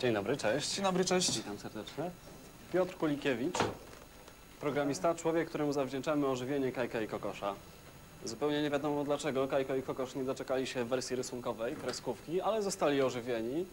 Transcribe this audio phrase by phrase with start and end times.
[0.00, 0.74] Dzień dobry, cześć.
[0.74, 1.36] Dzień dobry, cześć.
[1.36, 2.10] Witam serdecznie.
[2.72, 3.58] Piotr Kulikiewicz,
[4.60, 7.54] programista, człowiek, któremu zawdzięczamy ożywienie Kajka i Kokosza.
[8.24, 13.02] Zupełnie nie wiadomo dlaczego Kajko i Kokosz nie doczekali się wersji rysunkowej, kreskówki, ale zostali
[13.02, 13.66] ożywieni.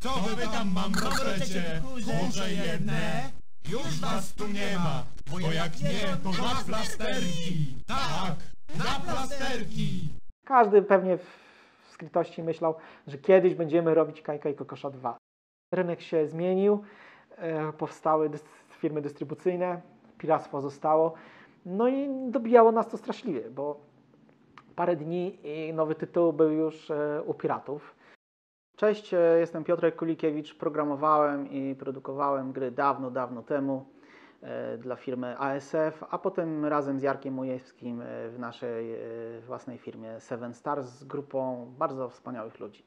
[0.00, 1.82] Co wy tam mam chcecie?
[1.82, 3.30] Kurze jedne?
[3.70, 7.74] Już was tu nie ma, bo jak nie, to na plasterki!
[7.86, 8.36] Tak,
[8.78, 10.08] na plasterki!
[10.44, 11.40] Każdy pewnie w
[11.90, 12.74] w skrytości myślał,
[13.06, 15.18] że kiedyś będziemy robić Kajka i Kokosza 2.
[15.72, 16.82] Rynek się zmienił,
[17.36, 18.30] e, powstały
[18.68, 19.80] firmy dystrybucyjne,
[20.18, 21.14] piractwo zostało,
[21.66, 23.80] no i dobijało nas to straszliwie, bo
[24.76, 27.94] parę dni i nowy tytuł był już e, u piratów.
[28.76, 33.84] Cześć, e, jestem Piotrek Kulikiewicz, programowałem i produkowałem gry dawno, dawno temu
[34.78, 38.96] dla firmy ASF, a potem razem z Jarkiem Mojewskim e, w naszej
[39.46, 42.84] własnej firmie Seven Stars z grupą bardzo wspaniałych ludzi.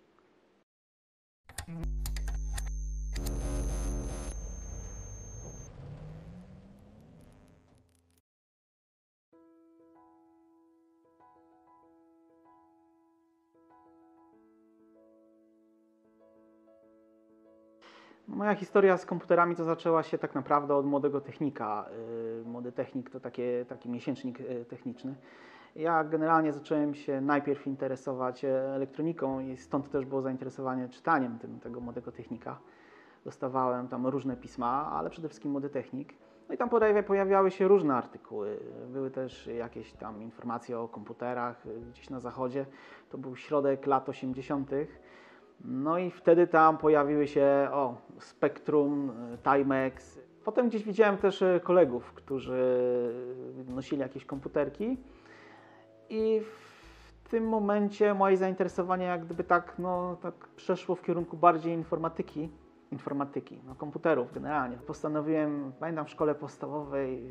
[18.53, 21.85] Moja historia z komputerami to zaczęła się tak naprawdę od młodego technika.
[22.37, 25.15] Yy, Młody technik to takie, taki miesięcznik yy, techniczny.
[25.75, 31.59] Ja generalnie zacząłem się najpierw interesować e, elektroniką i stąd też było zainteresowanie czytaniem tym,
[31.59, 32.59] tego młodego technika.
[33.25, 36.13] Dostawałem tam różne pisma, ale przede wszystkim młody technik.
[36.49, 38.59] No i tam pojawia- pojawiały się różne artykuły.
[38.87, 42.65] Były też jakieś tam informacje o komputerach y, gdzieś na zachodzie.
[43.09, 44.71] To był środek lat 80.
[45.61, 50.19] No i wtedy tam pojawiły się o, Spectrum, y, Timex.
[50.45, 52.83] Potem gdzieś widziałem też y, kolegów, którzy
[53.67, 54.97] nosili jakieś komputerki
[56.09, 61.73] i w tym momencie moje zainteresowanie jak gdyby tak, no, tak przeszło w kierunku bardziej
[61.73, 62.49] informatyki,
[62.91, 64.77] informatyki, no, komputerów generalnie.
[64.77, 67.29] Postanowiłem, pamiętam w szkole podstawowej,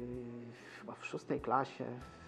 [0.81, 1.85] chyba w szóstej klasie,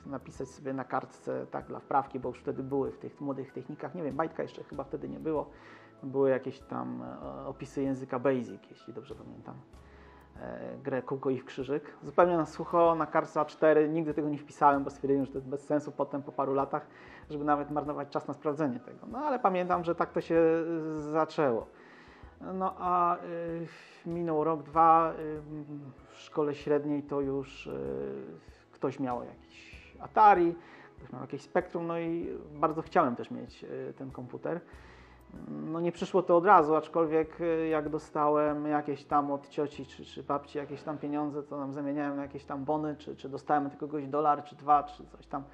[0.06, 3.94] napisać sobie na kartce, tak dla wprawki, bo już wtedy były w tych młodych technikach,
[3.94, 5.50] nie wiem, bajtka jeszcze chyba wtedy nie było,
[6.04, 9.54] były jakieś tam e, opisy języka BASIC, jeśli dobrze pamiętam
[10.40, 11.96] e, grę Kółko i w krzyżyk.
[12.02, 15.48] Zupełnie na sucho, na kartce A4, nigdy tego nie wpisałem, bo stwierdziłem, że to jest
[15.48, 16.86] bez sensu potem po paru latach,
[17.30, 19.06] żeby nawet marnować czas na sprawdzenie tego.
[19.06, 21.66] No ale pamiętam, że tak to się y, zaczęło.
[22.40, 23.16] No a
[24.06, 25.12] minął rok, dwa,
[26.08, 27.68] w szkole średniej to już
[28.72, 30.54] ktoś miał jakiś Atari,
[30.96, 33.64] ktoś miał jakieś Spectrum, no i bardzo chciałem też mieć
[33.96, 34.60] ten komputer.
[35.48, 40.04] No nie przyszło to od razu, aczkolwiek y, jak dostałem jakieś tam od cioci czy,
[40.04, 43.66] czy babci jakieś tam pieniądze, to tam zamieniałem na jakieś tam bony, czy, czy dostałem
[43.66, 45.44] od kogoś dolar, czy dwa, czy coś tam.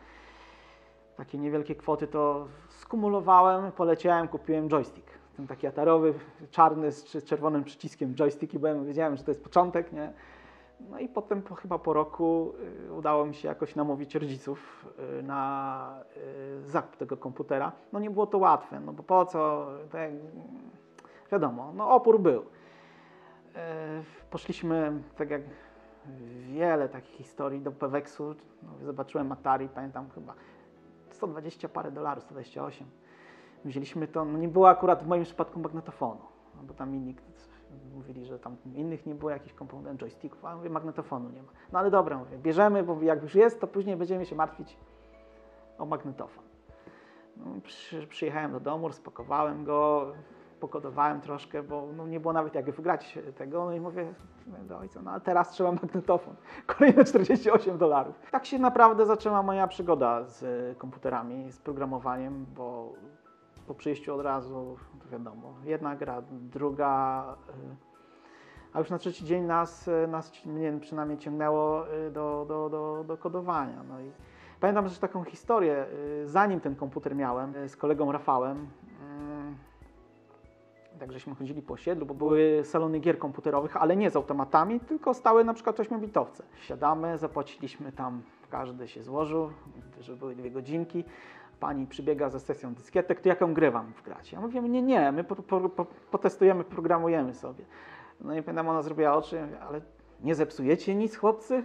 [1.16, 5.10] Takie niewielkie kwoty to skumulowałem, poleciałem, kupiłem joystick.
[5.36, 6.14] Ten taki atarowy,
[6.50, 10.12] czarny z czerwonym przyciskiem joystick i byłem, wiedziałem, że to jest początek, nie?
[10.90, 12.52] No i potem po, chyba po roku
[12.88, 17.72] y, udało mi się jakoś namówić rodziców y, na y, zakup tego komputera.
[17.92, 20.10] No nie było to łatwe, no bo po co, tak,
[21.32, 22.44] wiadomo, no opór był.
[23.54, 25.42] E, Poszliśmy, tak jak
[26.52, 30.34] wiele takich historii, do Peweksu, no, zobaczyłem Atari, pamiętam chyba
[31.10, 32.86] 120 parę dolarów, 128.
[33.64, 36.20] Wzięliśmy to, no nie było akurat w moim przypadku magnetofonu,
[36.56, 37.14] no bo tam inni
[37.94, 41.48] mówili, że tam innych nie było jakichś komponentów joysticków, a mówię, magnetofonu nie ma.
[41.72, 44.76] No ale dobra, mówię, bierzemy, bo jak już jest, to później będziemy się martwić
[45.78, 46.44] o magnetofon.
[47.36, 50.12] No, przy, przyjechałem do domu, rozpakowałem go,
[50.60, 54.14] pokodowałem troszkę, bo no, nie było nawet jak wygrać tego, no i mówię
[54.46, 56.34] do ojca, no ale teraz trzeba magnetofon.
[56.76, 58.30] Kolejne 48 dolarów.
[58.30, 62.92] Tak się naprawdę zaczęła moja przygoda z komputerami, z programowaniem, bo
[63.70, 67.76] po przyjściu od razu, to wiadomo, jedna gra, druga, y,
[68.72, 73.04] a już na trzeci dzień nas, y, nas mnie przynajmniej ciągnęło y, do, do, do,
[73.06, 73.82] do kodowania.
[73.88, 74.10] No i
[74.60, 75.86] pamiętam też taką historię,
[76.24, 78.68] zanim ten komputer miałem, z kolegą Rafałem,
[79.00, 79.56] mm,
[80.98, 85.14] tak żeśmy chodzili po osiedlu, bo były salony gier komputerowych, ale nie z automatami, tylko
[85.14, 86.42] stały na przykład 8-bitowce.
[86.60, 89.50] Siadamy, zapłaciliśmy tam, każdy się złożył,
[90.00, 91.04] że były dwie godzinki.
[91.60, 94.32] Pani przybiega ze sesją dyskietek, to jaką grę wam wgrać?
[94.32, 97.64] Ja mówię, nie, nie, my po, po, po, potestujemy, programujemy sobie.
[98.20, 99.80] No i pamiętam, ona zrobiła oczy, mówię, ale
[100.20, 101.64] nie zepsujecie nic, chłopcy?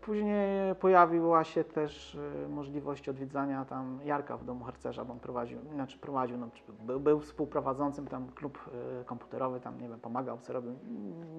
[0.00, 5.58] Później pojawiła się też y, możliwość odwiedzania tam Jarka w domu harcerza, bo on prowadził,
[5.74, 6.48] znaczy prowadził, no,
[6.80, 8.58] był, był współprowadzącym tam klub
[9.00, 10.72] y, komputerowy, tam nie wiem, pomagał, co robił,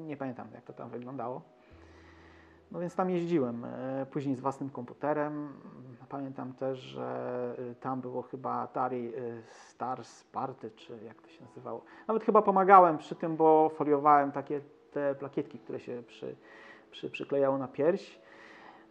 [0.06, 1.42] nie pamiętam jak to tam wyglądało.
[2.71, 5.54] No więc tam jeździłem, e, później z własnym komputerem.
[6.10, 11.44] Pamiętam też, że y, tam było chyba Atari y, Star Sparty, czy jak to się
[11.44, 11.83] nazywało.
[12.07, 14.62] Nawet chyba pomagałem przy tym, bo foliowałem takie
[14.92, 16.36] te plakietki, które się przy,
[16.92, 18.19] przy, przyklejało na pierś.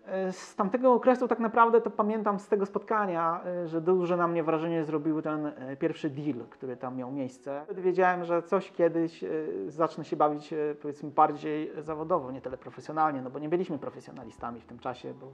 [0.08, 4.28] E, Z tamtego okresu tak naprawdę to pamiętam z tego spotkania, e, że duże na
[4.28, 7.60] mnie wrażenie zrobił ten e, pierwszy deal, który tam miał miejsce.
[7.64, 9.25] Wtedy wiedziałem, że coś kiedyś
[9.66, 14.66] zacznę się bawić powiedzmy bardziej zawodowo, nie tyle profesjonalnie, no bo nie byliśmy profesjonalistami w
[14.66, 15.26] tym czasie, bo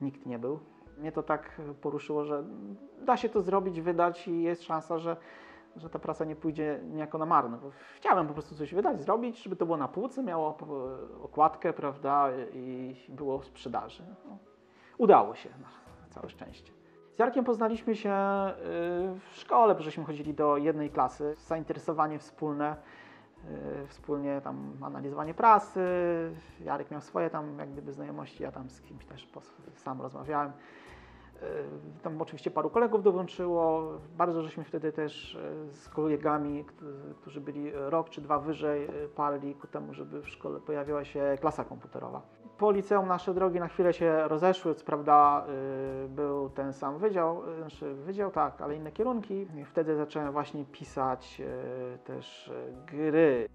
[0.00, 0.58] nikt nie był.
[0.98, 2.44] Mnie to tak poruszyło, że
[3.00, 5.16] da się to zrobić, wydać i jest szansa, że,
[5.76, 7.58] że ta praca nie pójdzie niejako na marne.
[7.96, 12.28] Chciałem po prostu coś wydać, zrobić, żeby to było na półce, miało po- okładkę, prawda,
[12.52, 14.02] i było w sprzedaży.
[14.24, 14.38] No,
[14.98, 15.68] udało się, na
[16.10, 16.72] całe szczęście.
[17.14, 18.12] Z Jarkiem poznaliśmy się y,
[19.30, 21.34] w szkole, bo żeśmy chodzili do jednej klasy.
[21.46, 22.76] Zainteresowanie wspólne,
[23.84, 25.80] y, wspólnie tam analizowanie prasy.
[26.60, 29.28] Jarek miał swoje tam jak gdyby znajomości, ja tam z kimś też
[29.74, 30.52] sam rozmawiałem.
[31.42, 33.92] Y, Tam oczywiście paru kolegów dołączyło.
[34.16, 36.64] Bardzo żeśmy wtedy też y, z kolegami,
[37.20, 41.36] którzy byli rok czy dwa wyżej, y, parli ku temu, żeby w szkole pojawiła się
[41.40, 42.22] klasa komputerowa.
[42.58, 45.46] Po liceum nasze drogi na chwilę się rozeszły, co prawda
[46.08, 49.46] był ten sam wydział, znaczy wydział tak, ale inne kierunki.
[49.56, 51.42] I wtedy zacząłem właśnie pisać
[52.04, 52.52] też
[52.86, 53.48] gry.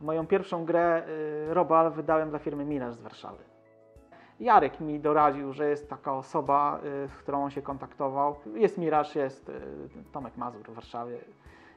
[0.00, 1.02] Moją pierwszą grę
[1.50, 3.44] y, Robal wydałem dla firmy Mirage z Warszawy.
[4.40, 8.36] Jarek mi doradził, że jest taka osoba, y, z którą on się kontaktował.
[8.54, 9.52] Jest Mirage, jest y,
[10.12, 11.18] Tomek Mazur w Warszawie,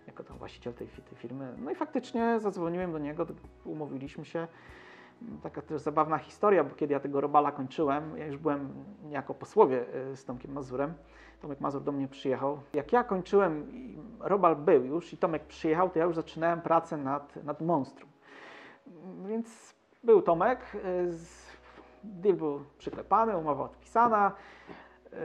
[0.07, 1.55] jako tam właściciel tej, tej firmy.
[1.57, 3.25] No i faktycznie zadzwoniłem do niego,
[3.65, 4.47] umówiliśmy się.
[5.43, 8.73] Taka też zabawna historia, bo kiedy ja tego Robala kończyłem, ja już byłem
[9.09, 9.85] jako posłowie
[10.15, 10.93] z Tomkiem Mazurem.
[11.41, 12.61] Tomek Mazur do mnie przyjechał.
[12.73, 13.71] Jak ja kończyłem,
[14.19, 18.10] Robal był już i Tomek przyjechał, to ja już zaczynałem pracę nad, nad Monstrum.
[19.25, 21.11] Więc był Tomek, y,
[22.03, 24.31] deal był przyklepany, umowa odpisana,
[25.13, 25.17] y,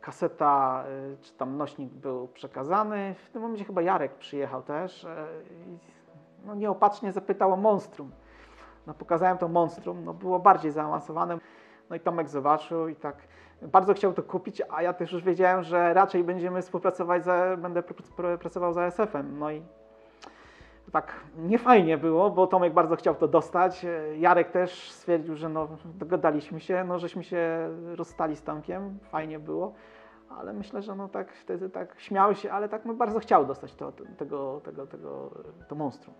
[0.00, 3.14] kaseta y, czy tam nośnik był przekazany.
[3.14, 5.06] W tym momencie chyba Jarek przyjechał też
[5.66, 5.78] i
[6.44, 8.10] no, nieopatrznie zapytał o Monstrum.
[8.86, 11.38] No, pokazałem to Monstrum, no, było bardziej zaawansowane.
[11.90, 13.16] No i Tomek zobaczył i tak
[13.62, 17.80] bardzo chciał to kupić, a ja też już wiedziałem, że raczej będziemy współpracować, za, będę
[17.80, 19.38] pr- pr- pracował za SF-em.
[19.38, 19.62] No i
[20.92, 23.86] tak niefajnie było, bo Tomek bardzo chciał to dostać.
[24.18, 29.72] Jarek też stwierdził, że no, dogadaliśmy się, no, żeśmy się rozstali z Tomkiem, fajnie było.
[30.38, 33.74] Ale myślę, że no tak wtedy tak śmiał się, ale tak no bardzo chciał dostać
[33.74, 35.30] to, tego, tego, tego,
[35.68, 36.14] to monstrum.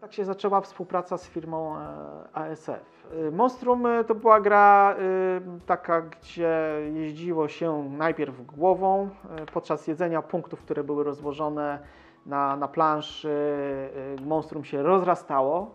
[0.00, 1.86] Tak się zaczęła współpraca z firmą e,
[2.32, 3.06] ASF.
[3.28, 4.96] E, Monstrum e, to była gra
[5.66, 6.50] taka, gdzie
[6.94, 9.10] jeździło się najpierw głową
[9.52, 11.78] podczas jedzenia punktów, które były rozłożone
[12.26, 13.30] na, na planszy.
[14.18, 15.70] e, Monstrum się rozrastało.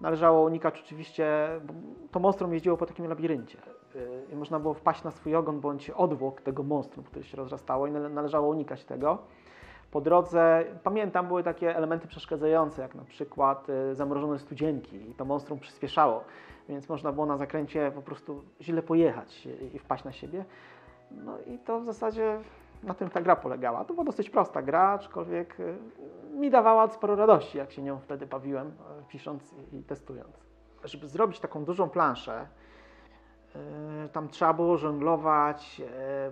[0.00, 1.74] Należało unikać oczywiście, bo
[2.10, 3.58] to monstrum jeździło po takim labiryncie
[3.96, 7.86] y, i można było wpaść na swój ogon bądź odwłok tego monstrum, które się rozrastało
[7.86, 9.18] i nale- należało unikać tego.
[9.90, 15.24] Po drodze, pamiętam, były takie elementy przeszkadzające, jak na przykład y, zamrożone studzienki i to
[15.24, 16.24] monstrum przyspieszało,
[16.68, 20.44] więc można było na zakręcie po prostu źle pojechać i wpaść na siebie.
[21.10, 22.38] No i to w zasadzie
[22.82, 23.84] na tym ta gra polegała.
[23.84, 25.78] To była dosyć prosta gra, aczkolwiek y,
[26.32, 28.72] mi dawała sporo radości, jak się nią wtedy bawiłem, y,
[29.08, 30.46] pisząc i, testując.
[30.84, 32.46] Żeby zrobić taką dużą planszę,
[34.06, 35.82] y, tam trzeba było żonglować,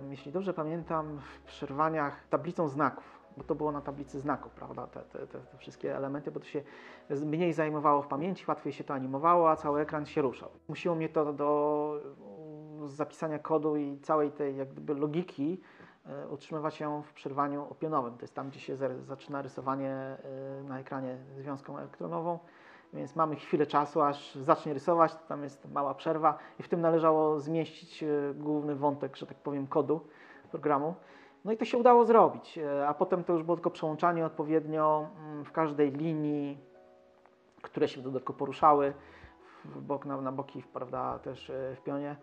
[0.03, 4.87] y, jeśli dobrze pamiętam, w przerwaniach tablicą znaków, bo to było na tablicy znaków, prawda,
[4.87, 6.63] te, te, te, wszystkie elementy, bo to się
[7.09, 10.49] mniej zajmowało w pamięci, łatwiej się to animowało, a cały ekran się ruszał.
[10.67, 12.01] Musiło mnie to do
[12.87, 15.61] zapisania kodu i całej tej jak gdyby logiki
[16.29, 18.17] utrzymywać się w przerwaniu opionowym.
[18.17, 20.17] To jest tam, gdzie się za- zaczyna rysowanie
[20.59, 22.39] y, na ekranie związką elektronową.
[22.93, 27.39] Więc mamy chwilę czasu, aż zacznie rysować, tam jest mała przerwa i w tym należało
[27.39, 30.07] zmieścić y, główny wątek, że tak powiem, kodu
[30.51, 30.95] programu.
[31.45, 35.45] No i to się udało zrobić, a potem to już było tylko przełączanie odpowiednio mm,
[35.45, 36.57] w każdej linii,
[37.61, 38.93] które się dodatkowo poruszały
[39.65, 42.15] w bok, na, na boki, prawda, też w pionie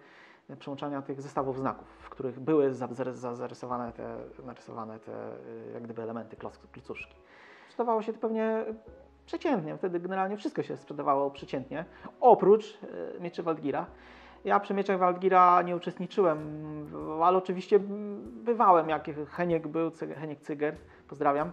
[0.56, 5.70] przełączania tych zestawów znaków, w których były za- za- za- zarysowane te, narysowane te y,
[5.74, 7.14] jak gdyby elementy kloc- klocuszki.
[7.68, 8.64] Sprzedawało się to pewnie
[9.26, 11.84] przeciętnie, wtedy generalnie wszystko się sprzedawało przeciętnie,
[12.20, 12.78] oprócz
[13.16, 13.86] y, mieczy Waldgira.
[14.44, 16.38] Ja przy mieczach Waldgira nie uczestniczyłem,
[17.22, 17.78] ale oczywiście
[18.44, 20.76] bywałem, jak Heniek był, Heniek Cyger,
[21.08, 21.52] pozdrawiam.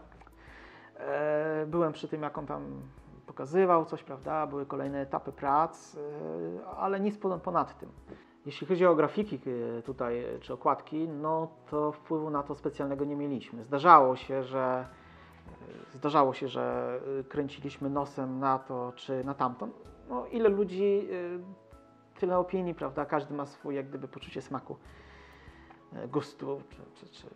[0.99, 2.81] E, Byłem przy tym, jak on tam
[3.27, 7.89] pokazywał coś, prawda, były kolejne etapy prac, e, ale nic ponad tym.
[8.45, 9.39] Jeśli chodzi o grafiki
[9.77, 13.63] e, tutaj, e, czy okładki, no to wpływu na to specjalnego nie mieliśmy.
[13.63, 14.85] Zdarzało się, że
[15.93, 16.99] Y, Zdarzało się, że
[17.29, 19.67] kręciliśmy nosem na to czy na tamto.
[20.09, 21.07] No, ile ludzi,
[22.19, 23.05] tyle opinii, prawda?
[23.05, 24.77] Każdy ma swój jak gdyby poczucie smaku,
[26.11, 27.27] gustu czy, czy, czy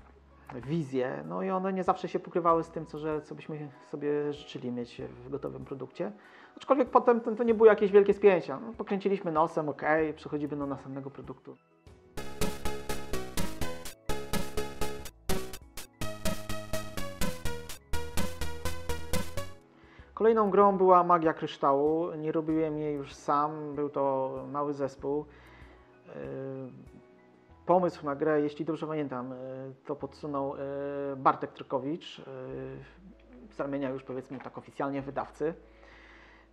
[0.61, 1.23] wizję.
[1.27, 4.71] No i one nie zawsze się pokrywały z tym, co, że, co byśmy sobie życzyli
[4.71, 6.11] mieć w gotowym produkcie.
[6.57, 8.59] Aczkolwiek potem to, to nie było jakieś wielkie spięcia.
[8.59, 9.81] No, pokręciliśmy nosem, ok,
[10.15, 11.55] przechodzimy do następnego produktu.
[20.13, 22.13] Kolejną grą była Magia Kryształu.
[22.13, 25.25] Nie robiłem jej już sam, był to mały zespół.
[26.05, 26.13] Yy,
[27.65, 29.35] Pomysł na grę, jeśli dobrze pamiętam, yy,
[29.85, 32.21] to podsunął yy, Bartek Trykowicz,
[33.49, 35.53] z ramienia już powiedzmy tak oficjalnie wydawcy.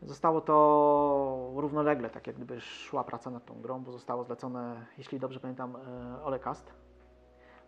[0.02, 5.20] Zostało to równolegle, tak jak gdyby szła praca nad tą grą, bo zostało zlecone, jeśli
[5.20, 5.76] dobrze pamiętam,
[6.16, 6.74] yy, Olekast.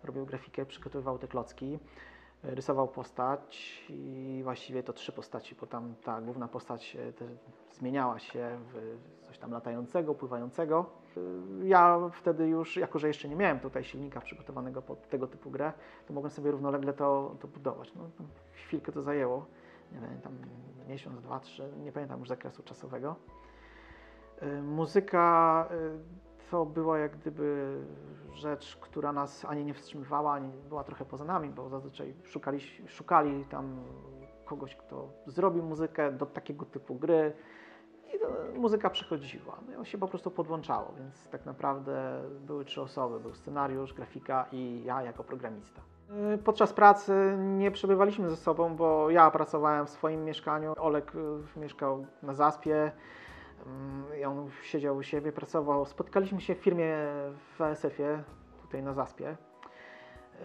[0.04, 1.78] Robił grafikę, przygotowywał te klocki
[2.42, 7.12] rysował postać i właściwie to trzy postaci, bo tam ta główna postać e,
[7.72, 10.90] zmieniała się w coś tam latającego, pływającego.
[11.62, 15.72] Ja wtedy już, jako że jeszcze nie miałem tutaj silnika przygotowanego pod tego typu grę,
[16.06, 17.94] to mogłem sobie równolegle to, to budować.
[17.94, 18.02] No,
[18.52, 19.46] chwilkę to zajęło,
[19.92, 20.38] nie pamiętam,
[20.88, 23.16] miesiąc, dwa, trzy, nie pamiętam już zakresu czasowego.
[24.42, 27.78] Y, Muzyka y, to była jak gdyby
[28.32, 33.44] rzecz, która nas ani nie wstrzymywała, ani była trochę poza nami, bo zazwyczaj szukali, szukali
[33.44, 33.80] tam
[34.44, 37.32] kogoś, kto zrobił muzykę do takiego typu gry
[38.54, 39.58] i muzyka przychodziła.
[39.76, 43.20] No się po prostu podłączało, więc tak naprawdę były trzy osoby.
[43.20, 45.82] Był scenariusz, grafika i ja jako programista.
[46.34, 51.12] Y, Podczas pracy nie przebywaliśmy ze sobą, bo ja pracowałem w swoim mieszkaniu, Olek
[51.56, 52.92] y, mieszkał na Zaspie,
[53.66, 55.86] Mm, i on siedział u siebie, pracował.
[55.86, 56.94] Spotkaliśmy się w firmie
[57.56, 58.22] w ASF-ie,
[58.62, 59.36] tutaj na Zaspie.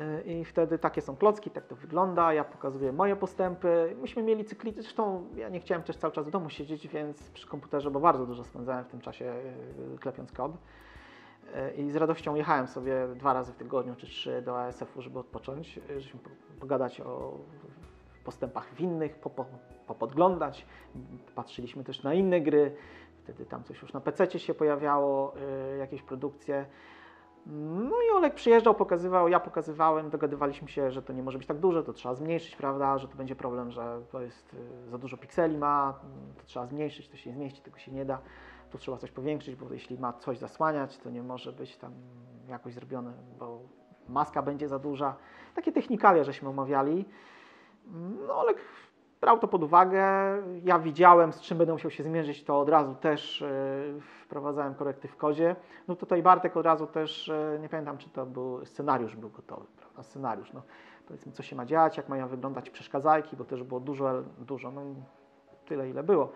[0.01, 2.33] Y, I wtedy takie są klocki, tak to wygląda.
[2.33, 3.95] Ja pokazuję moje postępy.
[4.01, 7.47] Myśmy mieli cykli, zresztą ja nie chciałem też cały czas w domu siedzieć, więc przy
[7.47, 9.33] komputerze, bo bardzo dużo spędzałem w tym czasie
[9.99, 10.51] klepiąc kod.
[11.77, 15.19] Y, I z radością jechałem sobie dwa razy w tygodniu czy trzy do ASF-u, żeby
[15.19, 17.37] odpocząć, y, żeśmy po- pogadać o
[18.23, 19.45] postępach w innych, po, po,
[19.87, 20.65] popodglądać.
[21.35, 22.75] Patrzyliśmy też na inne gry.
[23.23, 25.33] Wtedy tam coś już na PC się pojawiało,
[25.73, 26.65] y, jakieś produkcje.
[27.45, 31.57] No i Olek przyjeżdżał, pokazywał, ja pokazywałem, dogadywaliśmy się, że to nie może być tak
[31.57, 34.55] dużo, to trzeba zmniejszyć, prawda, że to będzie problem, że to jest
[34.87, 35.99] za dużo pikseli ma,
[36.37, 38.21] to trzeba zmniejszyć, to się nie zmieści, tego się nie da,
[38.73, 41.93] tu trzeba coś powiększyć, bo jeśli ma coś zasłaniać, to nie może być tam
[42.47, 43.59] jakoś zrobione, bo
[44.09, 45.15] maska będzie za duża.
[45.55, 47.05] Takie technikalia żeśmy omawiali.
[48.27, 48.57] No Olek
[49.21, 50.03] brał to pod uwagę.
[50.63, 53.49] Ja widziałem, z czym będę musiał się zmierzyć, to od razu też e,
[54.25, 55.55] wprowadzałem korekty w kodzie.
[55.87, 59.65] No tutaj Bartek od razu też, e, nie pamiętam, czy to był scenariusz był gotowy,
[59.77, 60.03] prawda?
[60.03, 60.61] Scenariusz, no
[61.07, 64.81] powiedzmy, co się ma dziać, jak mają wyglądać przeszkadzajki, bo też było dużo, dużo, no
[65.65, 66.31] tyle ile było,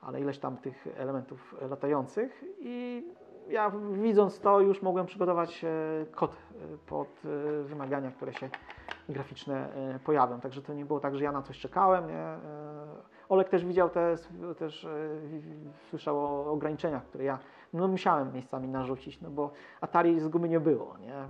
[0.00, 3.04] ale ileś tam tych elementów latających i
[3.50, 5.68] ja widząc to już mogłem przygotować e,
[6.10, 8.50] kod e, pod e, wymagania, które się
[9.08, 9.68] graficzne
[10.04, 10.40] pojawią.
[10.40, 12.08] Także to nie było tak, że ja na coś czekałem.
[12.08, 12.38] Nie?
[13.28, 14.14] Olek też widział te,
[14.58, 14.88] też
[15.90, 17.38] słyszał o ograniczeniach, które ja
[17.72, 21.28] no, musiałem miejscami narzucić, no bo Atari z gumy nie było, nie?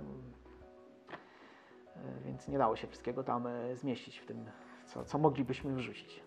[2.25, 4.45] Więc nie dało się wszystkiego tam zmieścić w tym,
[4.85, 6.23] co, co moglibyśmy wrzucić.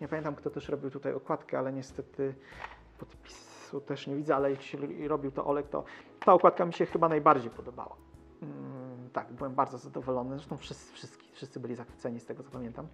[0.00, 2.34] Nie pamiętam, kto też robił tutaj okładkę, ale niestety
[2.98, 5.84] podpisu też nie widzę, ale jeśli robił to Olek, to
[6.24, 7.96] ta okładka mi się chyba najbardziej podobała.
[8.42, 10.36] Mm, tak, byłem bardzo zadowolony.
[10.36, 12.86] Zresztą wszyscy, wszyscy, wszyscy byli zachwyceni z tego, co pamiętam.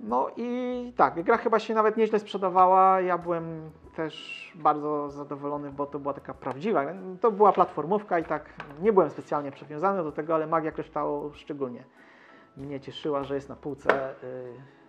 [0.00, 3.00] No i tak, gra chyba się nawet nieźle sprzedawała.
[3.00, 6.84] Ja byłem też bardzo zadowolony, bo to była taka prawdziwa.
[7.20, 8.44] To była platformówka i tak
[8.80, 11.84] nie byłem specjalnie przywiązany do tego, ale Magia Kryształu szczególnie
[12.56, 14.81] mnie cieszyła, że jest na półce y, jako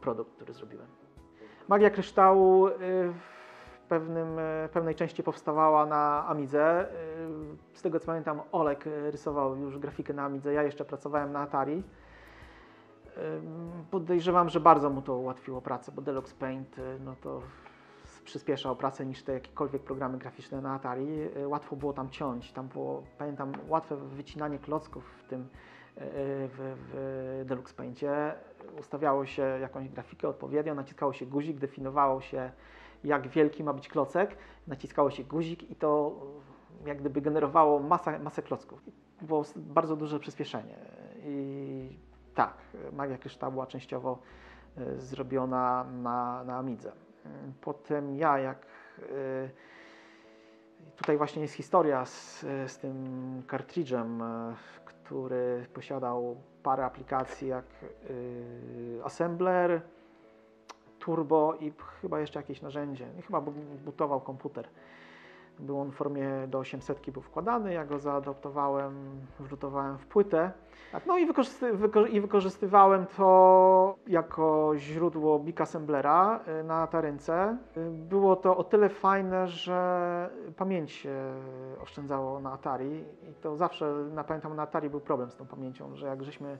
[0.00, 0.86] produkt, który zrobiłem.
[1.68, 6.88] Magia Kryształu y, w pewnym, y, pewnej części powstawała na Amidze.
[7.72, 11.40] Y, Z tego co pamiętam, Olek rysował już grafikę na Amidze, ja jeszcze pracowałem na
[11.40, 11.82] Atari.
[13.90, 17.42] Podejrzewam, że bardzo mu to ułatwiło pracę, bo Deluxe Paint no to
[18.24, 21.06] przyspieszał pracę niż te jakiekolwiek programy graficzne na Atari.
[21.46, 25.48] Łatwo było tam ciąć, tam było, pamiętam, łatwe wycinanie klocków w tym
[25.96, 28.34] w, w Deluxe Paintie.
[28.80, 32.50] Ustawiało się jakąś grafikę odpowiednio, naciskało się guzik, definiowało się
[33.04, 36.20] jak wielki ma być klocek, naciskało się guzik i to
[36.86, 38.80] jak gdyby generowało masę, masę klocków.
[39.22, 40.76] Było bardzo duże przyspieszenie
[41.24, 41.98] i
[42.34, 42.54] tak,
[42.92, 44.18] Magia Kryształu była częściowo
[44.78, 46.92] y, zrobiona na, na Amidze.
[47.60, 48.66] Potem ja jak
[50.96, 54.22] tutaj właśnie jest historia z, z tym kartridżem,
[55.10, 57.64] który posiadał parę aplikacji jak
[58.10, 59.80] y, Assembler,
[60.98, 63.06] Turbo i chyba jeszcze jakieś narzędzie.
[63.26, 63.52] Chyba bu-
[63.84, 64.68] butował komputer.
[65.60, 70.52] Był on w formie do 800 był wkładany, ja go zaadoptowałem, wrzutowałem w płytę.
[70.92, 77.56] Tak, no i, wykorzysty, wyko, i wykorzystywałem to jako źródło Big Assemblera y, na tarynce.
[77.76, 81.34] Y, Było to o tyle fajne, że pamięć się
[81.82, 85.94] oszczędzało na Atari i to zawsze, na, pamiętam na Atari był problem z tą pamięcią,
[85.94, 86.58] że jak żeśmy,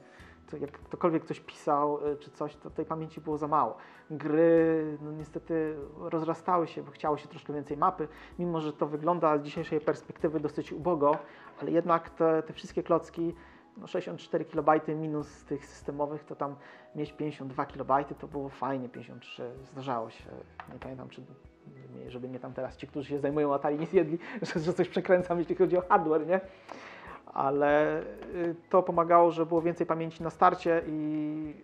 [0.58, 3.76] jak ktokolwiek ktoś pisał y, czy coś, to tej pamięci było za mało.
[4.10, 9.38] Gry no niestety rozrastały się, bo chciało się troszkę więcej mapy, mimo że to wygląda
[9.38, 11.18] z dzisiejszej perspektywy dosyć ubogo,
[11.60, 13.34] ale jednak te, te wszystkie klocki,
[13.76, 16.56] no 64 KB minus tych systemowych, to tam
[16.94, 20.24] mieć 52 KB to było fajnie, 53 zdarzało się.
[20.72, 21.22] Nie pamiętam, czy
[22.08, 25.38] żeby mnie tam teraz ci, którzy się zajmują Atari nie zjedli, że, że coś przekręcam,
[25.38, 26.40] jeśli chodzi o hardware, nie?
[27.32, 28.02] Ale
[28.34, 31.54] y, to pomagało, że było więcej pamięci na starcie i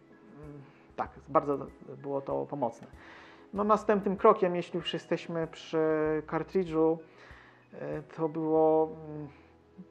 [0.43, 0.63] mm,
[0.97, 1.59] tak, bardzo
[2.03, 2.87] było to pomocne.
[3.55, 5.79] No następnym krokiem, jeśli już jesteśmy przy
[6.27, 6.99] kartridżu,
[7.73, 7.77] y,
[8.17, 9.29] to było mm,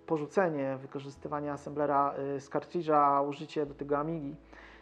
[0.05, 4.35] porzucenie wykorzystywania assemblera y, z kartridża, a użycie do tego Amigi.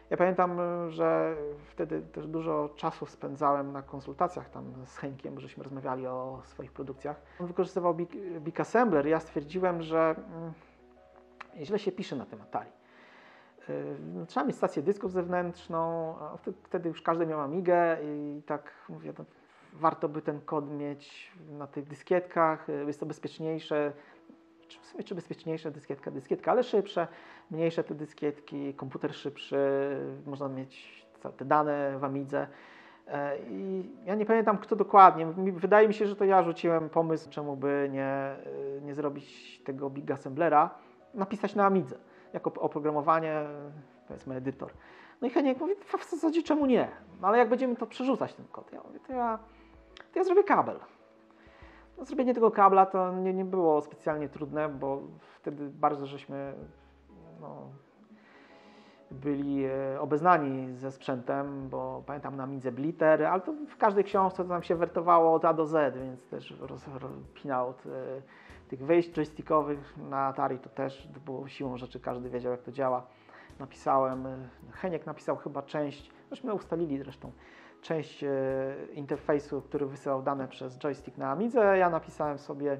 [0.10, 0.60] Ja pamiętam,
[0.90, 1.36] że
[1.66, 7.22] wtedy też dużo czasu spędzałem na konsultacjach tam z Henkiem, żeśmy rozmawiali o swoich produkcjach.
[7.40, 9.08] On wykorzystywał Big, Big Assembler.
[9.08, 10.54] Ja stwierdziłem, że mm,
[11.62, 12.70] źle się pisze na tym Atari.
[13.70, 18.72] Y, no, Trzeba mieć stację dysków zewnętrzną, a wtedy- już każdy miał Amigę i tak
[18.90, 19.26] mówię, no,
[19.74, 23.94] warto by ten kod mieć na tych dyskietkach, y, jest to bezpieczniejsze,
[24.68, 27.08] czy w sumie czy bezpieczniejsze dyskietka, dyskietka, ale szybsze,
[27.52, 29.58] mniejsze te dyskietki, komputer szybszy,
[30.26, 31.04] można mieć
[31.38, 32.48] te dane w Amidze.
[33.08, 37.30] E, I ja nie pamiętam kto dokładnie, wydaje mi się, że to ja rzuciłem pomysł,
[37.30, 38.36] czemu by nie,
[38.82, 40.70] nie zrobić tego Big Assemblera,
[41.14, 41.98] napisać na Amidze,
[42.34, 43.46] jako oprogramowanie,
[44.08, 44.72] powiedzmy edytor.
[45.22, 46.88] No i Heniek mówi, w zasadzie czemu nie?
[47.22, 48.74] No ale jak będziemy to przerzucać ten kod?
[48.74, 49.40] Ja mówię, to ja,
[50.14, 50.80] to ja zrobię kabel.
[51.98, 56.54] No, zrobienie tego kabla to nie, nie było specjalnie trudne, bo wtedy bardzo żeśmy
[57.42, 57.70] no,
[59.12, 64.44] byli e, obeznani ze sprzętem, bo pamiętam na Midze Blitter, ale to w każdej książce
[64.44, 67.90] to nam się wertowało od A do Z, więc też roz, rozpinał od e,
[68.78, 73.06] tych wejść joystickowych na Atari to też było siłą rzeczy, każdy wiedział jak to działa.
[73.60, 74.38] Napisałem, e,
[74.72, 77.32] Heniek napisał chyba część, myśmy ustalili zresztą,
[77.82, 78.30] część e,
[78.94, 81.78] interfejsu, który wysyłał dane przez joystick na Amidze.
[81.78, 82.78] Ja napisałem sobie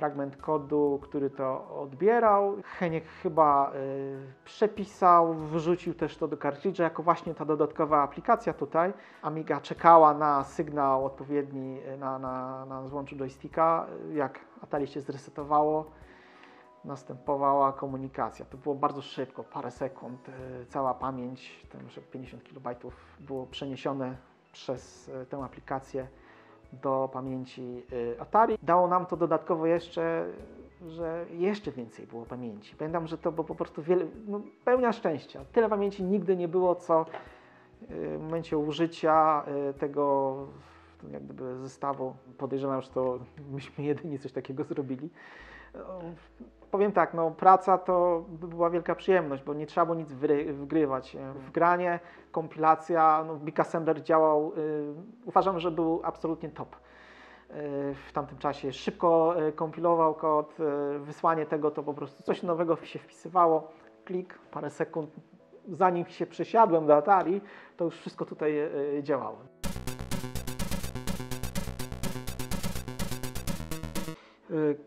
[0.00, 2.56] fragment kodu, który to odbierał.
[2.64, 8.92] Heniek chyba y, przepisał, wrzucił też to do kartridża jako właśnie ta dodatkowa aplikacja tutaj.
[9.22, 13.86] Amiga czekała na sygnał odpowiedni y, na, na, na złączu joysticka.
[14.12, 15.90] Jak Atari się zresetowało,
[16.84, 18.44] następowała komunikacja.
[18.44, 20.28] To było bardzo szybko, parę sekund.
[20.28, 20.32] y,
[20.68, 24.16] Cała pamięć, tam że 50 KB było przeniesione
[24.52, 26.08] przez y, tę aplikację
[26.72, 28.58] do pamięci y, Atari.
[28.62, 30.26] Dało nam to dodatkowo jeszcze,
[30.88, 32.76] że jeszcze więcej było pamięci.
[32.76, 35.40] Pamiętam, że to było po prostu wiele, no, pełnia szczęścia.
[35.52, 37.06] Tyle pamięci nigdy nie było, co
[37.90, 40.36] y, w momencie użycia y, tego
[41.12, 42.14] jak gdyby zestawu.
[42.38, 43.18] Podejrzewam, że to
[43.50, 45.10] myśmy jedyni coś takiego zrobili.
[46.70, 51.16] Powiem tak, no, praca to była wielka przyjemność, bo nie trzeba było nic wry, wgrywać.
[51.34, 52.00] W granie,
[52.32, 56.76] kompilacja, no, Big Assembler działał, y, uważam, że był absolutnie top.
[56.76, 56.78] Y,
[58.08, 60.56] w tamtym czasie szybko kompilował kod,
[60.98, 63.68] wysłanie tego to po prostu coś nowego się wpisywało,
[64.04, 65.10] klik, parę sekund.
[65.68, 67.40] Zanim się przesiadłem do Atari,
[67.76, 68.54] to już wszystko tutaj
[69.02, 69.59] działało.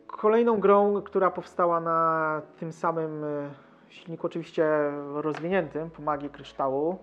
[0.08, 3.50] Kolejną grą, która powstała na tym samym y,
[3.90, 4.66] silniku, oczywiście
[5.14, 6.98] rozwiniętym, po magii kryształu,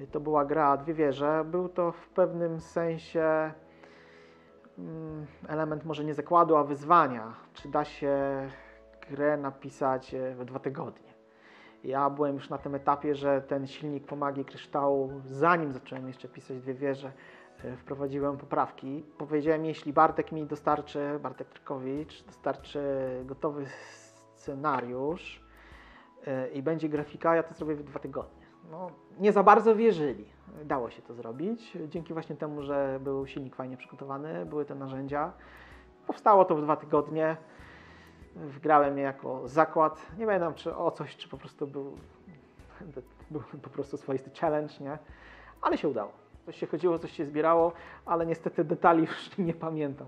[0.00, 1.44] y, to była gra Dwie Wieże.
[1.44, 3.52] Był to w pewnym sensie
[4.78, 7.34] mm, element może nie zakładu, a wyzwania.
[7.54, 8.18] Czy da się
[9.10, 11.10] grę napisać y, w dwa tygodnie?
[11.84, 16.28] Ja byłem już na tym etapie, że ten silnik po magii kryształu, zanim zacząłem jeszcze
[16.28, 17.39] pisać Dwie Wieże, y,
[17.76, 19.04] wprowadziłem poprawki.
[19.18, 22.82] Powiedziałem, jeśli Bartek mi dostarczy, Bartek Trykowicz, dostarczy
[23.24, 23.66] gotowy
[24.34, 25.42] scenariusz
[26.26, 28.46] y, i będzie grafika, ja to zrobię w dwa tygodnie.
[28.70, 30.24] No, nie za bardzo wierzyli.
[30.64, 35.32] Dało się to zrobić, dzięki właśnie temu, że był silnik fajnie przygotowany, były te narzędzia.
[36.06, 37.36] Powstało to w dwa tygodnie.
[38.36, 40.06] Wgrałem je jako zakład.
[40.18, 41.96] Nie pamiętam, czy o coś, czy po prostu był,
[43.30, 44.98] był po prostu swoisty challenge, nie?
[45.62, 46.19] Ale się udało.
[46.46, 47.72] Coś się chodziło, coś się zbierało,
[48.06, 50.06] ale niestety detali już nie pamiętam.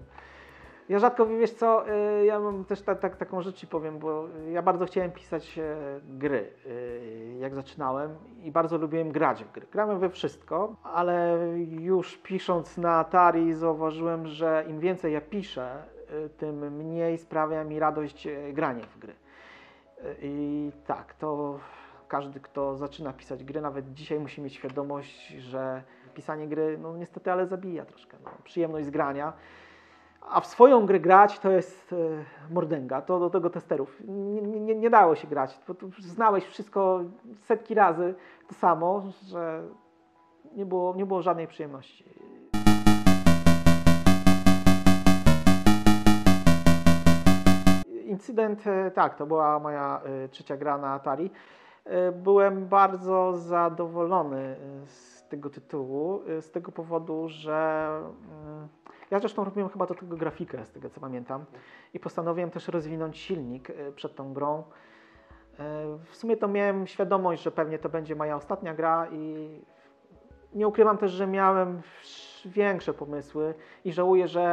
[0.88, 1.90] Ja rzadko, wiesz co,
[2.21, 5.59] y, ja mam też ta, tak taką rzecz ci powiem, bo ja bardzo chciałem pisać
[5.59, 9.66] e, gry, y, jak zaczynałem i bardzo lubiłem grać w gry.
[9.73, 11.38] Grałem we wszystko, ale
[11.81, 15.83] już pisząc na Atari zauważyłem, że im więcej ja piszę,
[16.27, 19.14] y, tym mniej sprawia mi radość e, granie w gry.
[20.23, 21.59] I tak, to
[22.09, 25.83] każdy, kto zaczyna pisać gry, nawet dzisiaj musi mieć świadomość, że
[26.14, 28.16] pisanie gry, no niestety, ale zabija troszkę.
[28.25, 29.33] No, przyjemność z grania.
[30.31, 31.96] A w swoją grę grać to jest e,
[32.55, 34.01] mordęga, to do tego testerów.
[34.09, 37.01] Nie, nie, nie dało się grać, bo znałeś wszystko
[37.40, 38.14] setki razy
[38.48, 39.62] to samo, że
[40.57, 42.05] nie było, nie było żadnej przyjemności.
[48.05, 51.31] Incydent, e, tak, to była moja e, trzecia gra na Atari.
[51.85, 58.68] E, Byłem bardzo zadowolony z tego tytułu, e, z tego powodu, że mm,
[59.11, 61.45] ja zresztą robiłem chyba do tego grafikę, z tego co pamiętam,
[61.95, 64.62] i postanowiłem też rozwinąć silnik e, przed tą grą.
[66.05, 69.49] W sumie to miałem świadomość, że pewnie to będzie moja ostatnia gra i
[70.55, 71.83] nie ukrywam też, że miałem
[72.45, 74.45] większe pomysły i żałuję, że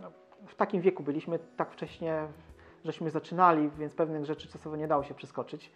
[0.00, 0.10] no,
[0.46, 2.28] w takim wieku byliśmy, tak wcześnie
[2.84, 5.72] żeśmy zaczynali, więc pewnych rzeczy czasowo nie dało się przeskoczyć,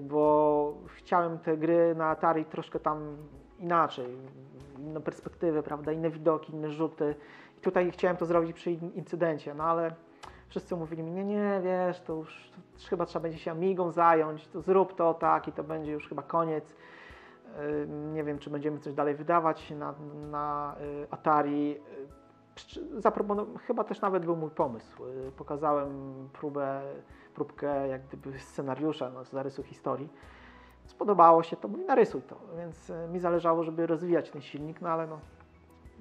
[0.00, 3.16] bo chciałem te gry na Atari troszkę tam
[3.58, 4.16] inaczej,
[4.78, 7.14] inną perspektywę, prawda, inne widoki, inne rzuty.
[7.58, 9.94] I tutaj chciałem to zrobić przy in- incydencie, no ale
[10.48, 12.50] wszyscy mówili mi, nie, nie, wiesz, to już
[12.82, 16.08] to chyba trzeba będzie się Amigą zająć, to zrób to tak i to będzie już
[16.08, 16.70] chyba koniec.
[17.60, 19.94] Y, Nie wiem, czy będziemy coś dalej wydawać na,
[20.30, 21.80] na y, Atari.
[22.54, 25.06] Y, przy- Zaproponow- chyba też nawet był mój pomysł.
[25.06, 26.82] Y, Pokazałem próbę,
[27.34, 30.08] próbkę jak gdyby scenariusza, no, zarysu historii.
[30.86, 34.88] Spodobało się to, mówi narysuj to, więc y, mi zależało, żeby rozwijać ten silnik, no
[34.88, 35.18] ale no,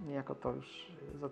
[0.05, 0.89] niejako to już
[1.25, 1.29] y,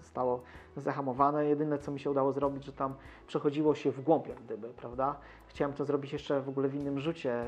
[0.00, 0.40] zostało
[0.76, 1.44] zahamowane.
[1.46, 2.94] Jedyne, co mi się udało zrobić, że tam
[3.26, 5.16] przechodziło się w głąb, jak gdyby, prawda?
[5.46, 7.44] Chciałem to zrobić jeszcze w ogóle w innym rzucie,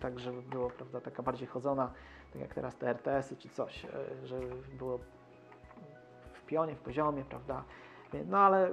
[0.00, 1.90] tak żeby było, prawda, taka bardziej chodzona,
[2.32, 3.86] tak jak teraz te RTS-y czy coś,
[4.24, 4.46] żeby
[4.78, 4.98] było
[6.50, 7.64] pionie, w poziomie, prawda?
[8.26, 8.70] No ale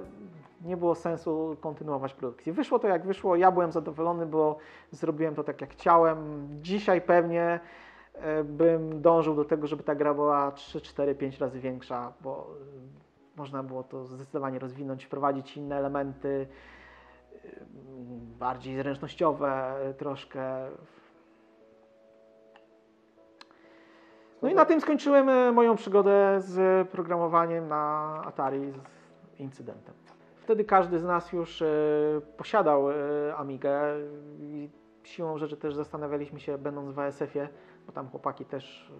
[0.64, 2.52] nie było sensu kontynuować produkcji.
[2.52, 4.58] Wyszło to jak wyszło, ja byłem zadowolony, bo
[4.90, 6.48] zrobiłem to tak jak chciałem.
[6.62, 7.60] Dzisiaj pewnie
[8.14, 12.46] e, bym dążył do tego, żeby ta gra była 3, 4, 5 razy większa, bo
[13.36, 16.46] e, można było to zdecydowanie rozwinąć, wprowadzić inne elementy,
[17.34, 17.38] e,
[18.38, 20.70] bardziej zręcznościowe troszkę.
[24.42, 29.94] No i na tym skończyłem e, moją przygodę z programowaniem na Atari z incydentem.
[30.36, 31.66] Wtedy każdy z nas już e,
[32.36, 32.94] posiadał e,
[33.36, 33.80] Amigę
[34.38, 34.70] i
[35.02, 37.48] siłą rzeczy też zastanawialiśmy się, będąc w ASF-ie,
[37.86, 38.92] bo tam chłopaki też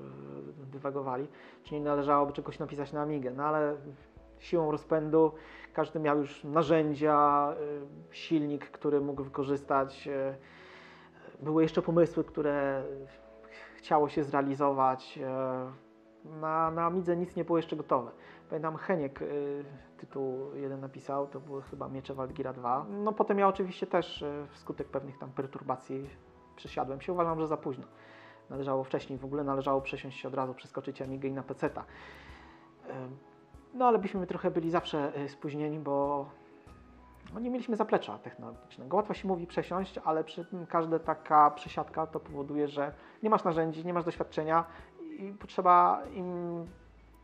[0.72, 1.28] dywagowali,
[1.62, 3.30] czy nie należałoby czegoś napisać na Amigę.
[3.30, 3.76] No ale
[4.38, 5.32] siłą rozpędu
[5.72, 7.48] każdy miał już narzędzia,
[8.10, 10.08] silnik, który mógł wykorzystać.
[11.40, 12.82] Były jeszcze pomysły, które
[13.78, 15.18] chciało się zrealizować.
[15.22, 15.72] e,
[16.40, 18.10] Na, na nic nie było jeszcze gotowe.
[18.48, 19.64] Pamiętam Heniek y,
[19.98, 22.86] tytuł jeden napisał, to były chyba Miecze Walgira 2.
[22.90, 26.10] No potem ja oczywiście też y, wskutek pewnych tam perturbacji
[26.56, 27.12] przesiadłem się.
[27.12, 27.84] Uważam, że za późno.
[28.50, 31.84] Należało wcześniej, w ogóle należało przesiąść się od razu, przeskoczyć Amigę i na peceta.
[33.74, 36.26] No ale byśmy trochę byli zawsze spóźnieni, bo
[37.34, 38.96] no, nie mieliśmy zaplecza technologicznego.
[38.96, 43.44] Łatwo się mówi przesiąść, ale przy tym każda taka przesiadka to powoduje, że nie masz
[43.44, 44.64] narzędzi, nie masz doświadczenia
[45.18, 46.66] i potrzeba im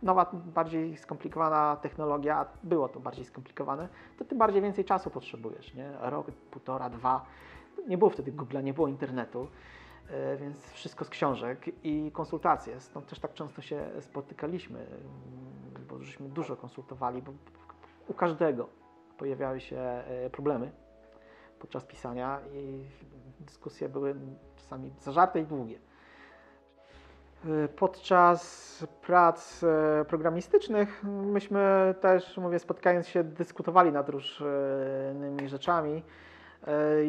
[0.02, 3.88] nowa, bardziej skomplikowana technologia, a było to bardziej skomplikowane,
[4.18, 5.92] to tym bardziej więcej czasu potrzebujesz, nie?
[6.00, 7.24] Rok, półtora, dwa.
[7.88, 9.48] Nie było wtedy Google'a, nie było internetu,
[10.10, 12.80] e, więc wszystko z książek i konsultacje.
[12.80, 14.86] Stąd też tak często się spotykaliśmy,
[15.88, 17.32] bo żeśmy dużo konsultowali, bo
[18.08, 18.83] u każdego
[19.18, 20.70] pojawiały się e, problemy
[21.58, 22.84] podczas pisania i
[23.40, 24.14] dyskusje były
[24.56, 25.78] czasami zażarte i długie.
[27.44, 36.02] E, Podczas prac e, programistycznych myśmy też, mówię, spotkając się, dyskutowali nad różnymi rzeczami.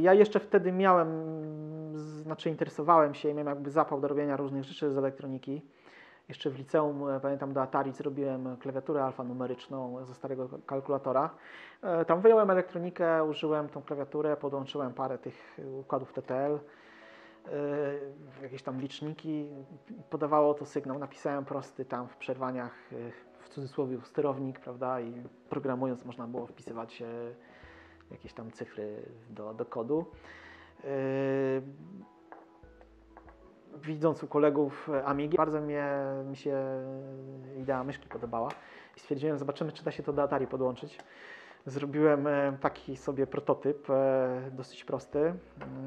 [0.01, 1.09] Ja jeszcze wtedy miałem,
[2.23, 5.61] znaczy interesowałem się i miałem jakby zapał do robienia różnych rzeczy z elektroniki.
[6.29, 11.29] Jeszcze w liceum, e, pamiętam, do Atari zrobiłem klawiaturę alfanumeryczną ze starego kalkulatora.
[11.81, 16.59] E, Tam wyjąłem elektronikę, użyłem tą klawiaturę, podłączyłem parę tych układów TTL, e,
[18.41, 19.47] jakieś tam liczniki,
[20.09, 22.73] podawało to sygnał, napisałem prosty tam w przerwaniach,
[23.39, 27.03] w cudzysłowie sterownik, prawda, i programując można było wpisywać
[28.11, 30.05] jakieś tam cyfry do, do kodu.
[33.75, 35.89] E, Widząc u kolegów Amigi, bardzo mnie,
[36.29, 36.57] mi się
[37.57, 38.49] idea myszki podobała
[38.97, 40.99] i stwierdziłem, zobaczymy, czy da się to do Atari podłączyć.
[41.65, 45.33] Zrobiłem e, taki sobie prototyp, e, dosyć prosty,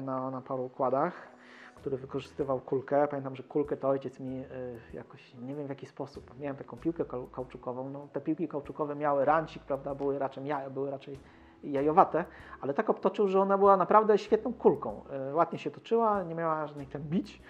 [0.05, 1.27] na, na paru układach,
[1.75, 3.07] który wykorzystywał kulkę.
[3.07, 4.45] Pamiętam, że kulkę to ojciec mi e,
[4.93, 7.89] jakoś, nie wiem w jaki sposób, miałem taką piłkę kau- kauczukową.
[7.89, 11.19] No, te piłki kauczukowe miały rancik, prawda, były raczej, jaja, były raczej
[11.63, 12.25] jajowate,
[12.61, 15.03] ale tak obtoczył, że ona była naprawdę świetną kulką.
[15.09, 17.41] E, Ładnie się toczyła, nie miała żadnych tam bić.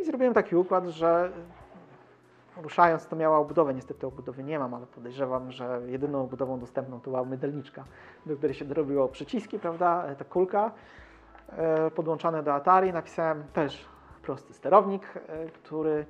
[0.00, 1.30] I zrobiłem taki układ, że
[2.56, 3.74] ruszając to miała obudowę.
[3.74, 7.84] Niestety obudowy nie mam, ale podejrzewam, że jedyną obudową dostępną to była mydelniczka,
[8.26, 10.72] do której się dorobiło przyciski, prawda, e, ta kulka
[11.48, 12.92] e, podłączane do Atari.
[12.92, 13.88] Napisałem też
[14.22, 16.06] prosty sterownik, e, który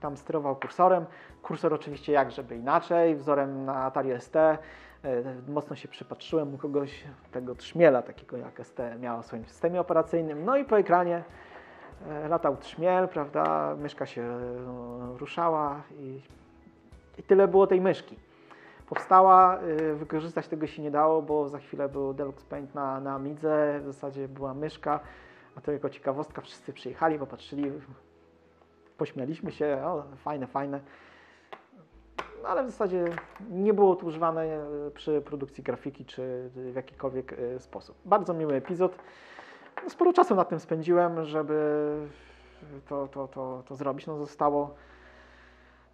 [0.00, 1.06] tam sterował kursorem.
[1.42, 4.36] Kursor oczywiście jak żeby inaczej, wzorem na Atari ST.
[5.48, 10.44] Mocno się przypatrzyłem u kogoś tego trzmiela, takiego jak ST miała w swoim systemie operacyjnym.
[10.44, 11.24] No i po ekranie
[12.28, 16.20] latał trzmiel, prawda, myszka się e, ruszała i,
[17.18, 18.16] i tyle było tej myszki.
[18.88, 23.14] Powstała, e, wykorzystać tego się nie dało, bo za chwilę był Deluxe Paint na, na
[23.14, 25.00] Amidze, w zasadzie była myszka,
[25.56, 27.72] a to jako ciekawostka wszyscy przyjechali, popatrzyli,
[28.98, 30.80] pośmialiśmy się, o, fajne, fajne.
[32.42, 33.04] No, ale w zasadzie
[33.50, 37.96] nie było to używane e, przy produkcji grafiki czy w jakikolwiek e, sposób.
[38.04, 38.96] Bardzo miły epizod.
[39.82, 42.08] No, Sporo czasu nad tym spędziłem, żeby
[42.88, 44.06] to, to, to, to zrobić.
[44.06, 44.74] No, zostało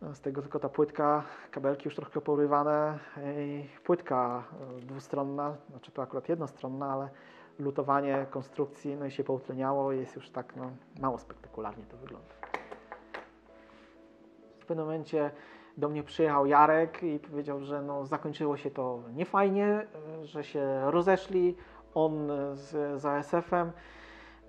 [0.03, 2.99] no, z tego tylko ta płytka, kabelki już troszkę porywane.
[3.39, 4.45] i Płytka
[4.79, 7.09] e, dwustronna, znaczy to akurat jednostronna, ale
[7.59, 9.93] lutowanie konstrukcji no i się poutleniało.
[9.93, 12.35] Jest już tak no, mało spektakularnie to wygląda.
[14.61, 15.31] W pewnym momencie
[15.77, 20.91] do mnie przyjechał Jarek i powiedział, że no, zakończyło się to niefajnie, e, że się
[20.91, 21.57] rozeszli,
[21.95, 23.73] on z, z ASF-em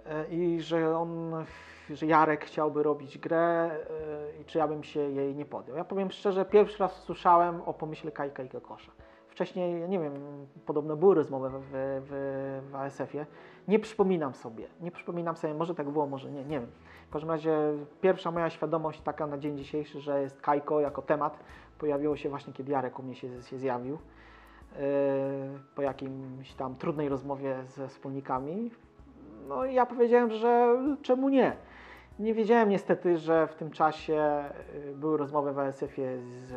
[0.06, 1.46] e, i że on,
[1.90, 5.78] że Jarek chciałby robić grę e, i czy ja bym się jej nie podjął.
[5.78, 8.92] Ja powiem szczerze, pierwszy raz słyszałem o pomyśle Kajka i Kokosza.
[9.28, 10.14] Wcześniej, nie wiem,
[10.66, 13.26] podobno były rozmowy w, w, w ASF-ie.
[13.68, 16.72] Nie przypominam sobie, nie przypominam sobie, może tak było, może nie, nie wiem.
[17.10, 17.58] W każdym razie
[18.02, 21.40] pierwsza moja świadomość taka na dzień dzisiejszy, że jest Kajko jako temat,
[21.80, 23.98] pojawiło się właśnie, kiedy Jarek u mnie się, się zjawił.
[24.72, 28.72] Yy, po jakimś tam trudnej rozmowie ze wspólnikami.
[29.48, 31.56] No i ja powiedziałem, że czemu nie.
[32.20, 34.44] Nie wiedziałem niestety, że w tym czasie
[34.86, 36.54] yy, były rozmowy w ASF-ie z,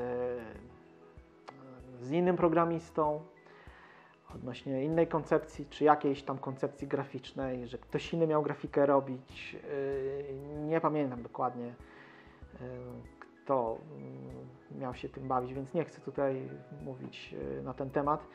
[2.01, 3.21] z innym programistą
[4.35, 9.57] odnośnie innej koncepcji, czy jakiejś tam koncepcji graficznej, że ktoś inny miał grafikę robić.
[10.67, 11.75] Nie pamiętam dokładnie,
[13.45, 16.49] kto mm, miał się tym bawić, więc nie chcę tutaj
[16.85, 18.27] mówić yy, na ten temat.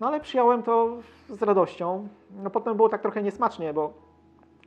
[0.00, 0.96] No ale przyjąłem to
[1.28, 2.08] z radością.
[2.30, 3.92] No potem było tak trochę niesmacznie, bo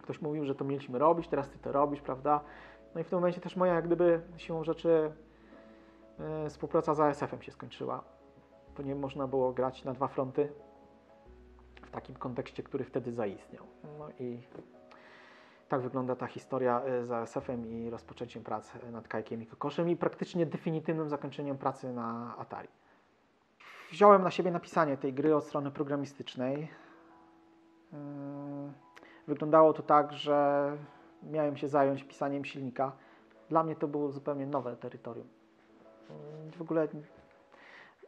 [0.01, 2.41] ktoś mówił, że to mieliśmy robić, teraz ty to robisz, prawda?
[2.95, 5.11] No i w tym momencie też moja jak gdyby siłą rzeczy
[6.43, 8.03] yy, współpraca z ASF-em się skończyła,
[8.77, 10.51] bo nie można było grać na dwa fronty
[11.85, 13.63] w takim kontekście, który wtedy zaistniał.
[13.99, 14.41] No i
[15.69, 19.95] tak wygląda ta historia y, z ASF-em i rozpoczęciem prac nad Kajkiem i Kokoszem i
[19.95, 22.67] praktycznie definitywnym zakończeniem pracy na Atari.
[23.91, 26.67] Wziąłem na siebie napisanie tej gry od strony programistycznej.
[27.93, 28.73] Ym,
[29.29, 30.77] Wyglądało to tak, że
[31.23, 32.91] miałem się zająć pisaniem silnika.
[33.49, 35.27] Dla mnie to było zupełnie nowe terytorium.
[36.57, 36.87] W ogóle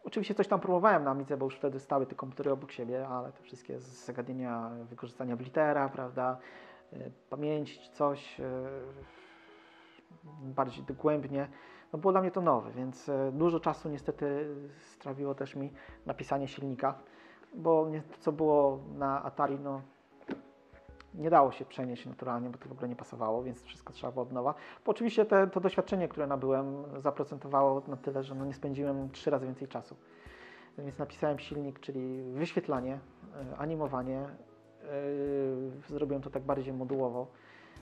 [0.04, 3.32] Oczywiście coś tam próbowałem na Amidze, bo już wtedy stały te komputery obok siebie, ale
[3.32, 6.38] te wszystkie zagadnienia wykorzystania blitera, prawda,
[7.30, 8.44] pamięci czy coś y,
[10.42, 11.48] bardziej dogłębnie,
[11.94, 15.74] no było dla mnie to nowe, więc y, dużo czasu niestety strawiło też mi
[16.06, 17.00] napisanie silnika,
[17.54, 19.82] bo to, co było na Atari, no
[21.14, 24.24] nie dało się przenieść naturalnie, bo to w ogóle nie pasowało, więc wszystko trzeba było
[24.24, 24.54] od nowa.
[24.86, 29.30] Bo oczywiście te, to doświadczenie, które nabyłem, zaprocentowało na tyle, że no nie spędziłem trzy
[29.30, 29.96] razy więcej czasu.
[30.78, 33.00] Więc napisałem silnik, czyli wyświetlanie,
[33.54, 34.26] e, animowanie.
[34.84, 37.28] E, Zrobiłem to tak bardziej modułowo,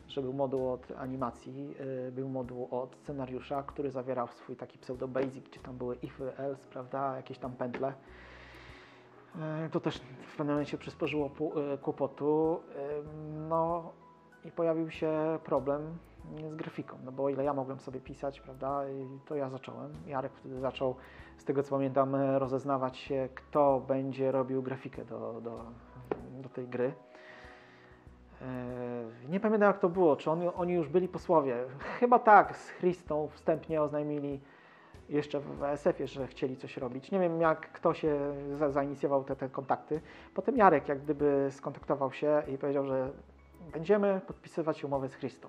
[0.08, 1.76] że był moduł od animacji,
[2.08, 6.38] e, był moduł od scenariusza, który zawierał swój taki pseudo basic, gdzie tam były ify,
[6.38, 7.94] else, prawda, jakieś tam pętle.
[9.40, 11.32] E, To też w pewnym momencie przysporzyło
[11.82, 12.60] kłopotu.
[13.50, 13.92] No
[14.46, 15.98] i pojawił się problem
[16.52, 18.82] z grafiką, no bo ile ja mogłem sobie pisać, prawda,
[19.26, 19.94] to ja zacząłem.
[20.08, 20.96] Jarek wtedy zaczął,
[21.38, 25.66] z tego co pamiętam, rozeznawać się, kto będzie robił grafikę do, do,
[26.42, 26.94] do tej gry.
[28.42, 28.46] E,
[29.30, 31.58] Nie pamiętam jak to było, czy oni, już byli posłowie.
[32.00, 34.40] Chyba tak, z Christą wstępnie oznajmili
[35.10, 37.12] jeszcze w SF-ie, że chcieli coś robić.
[37.12, 40.02] Nie wiem, jak kto się za, zainicjował te, te kontakty.
[40.34, 43.12] Potem Jarek jak gdyby skontaktował się i powiedział, że
[43.74, 45.48] będziemy podpisywać umowę z Christą.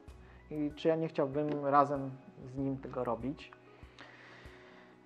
[0.50, 2.10] I czy ja nie chciałbym razem
[2.44, 3.52] z nim tego robić.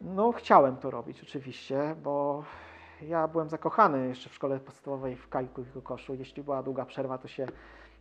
[0.01, 2.45] No, chciałem to robić oczywiście, bo
[3.09, 6.15] ja byłem zakochany jeszcze w szkole podstawowej w Kajku i Kokoszu.
[6.15, 7.47] Jeśli była długa przerwa, to się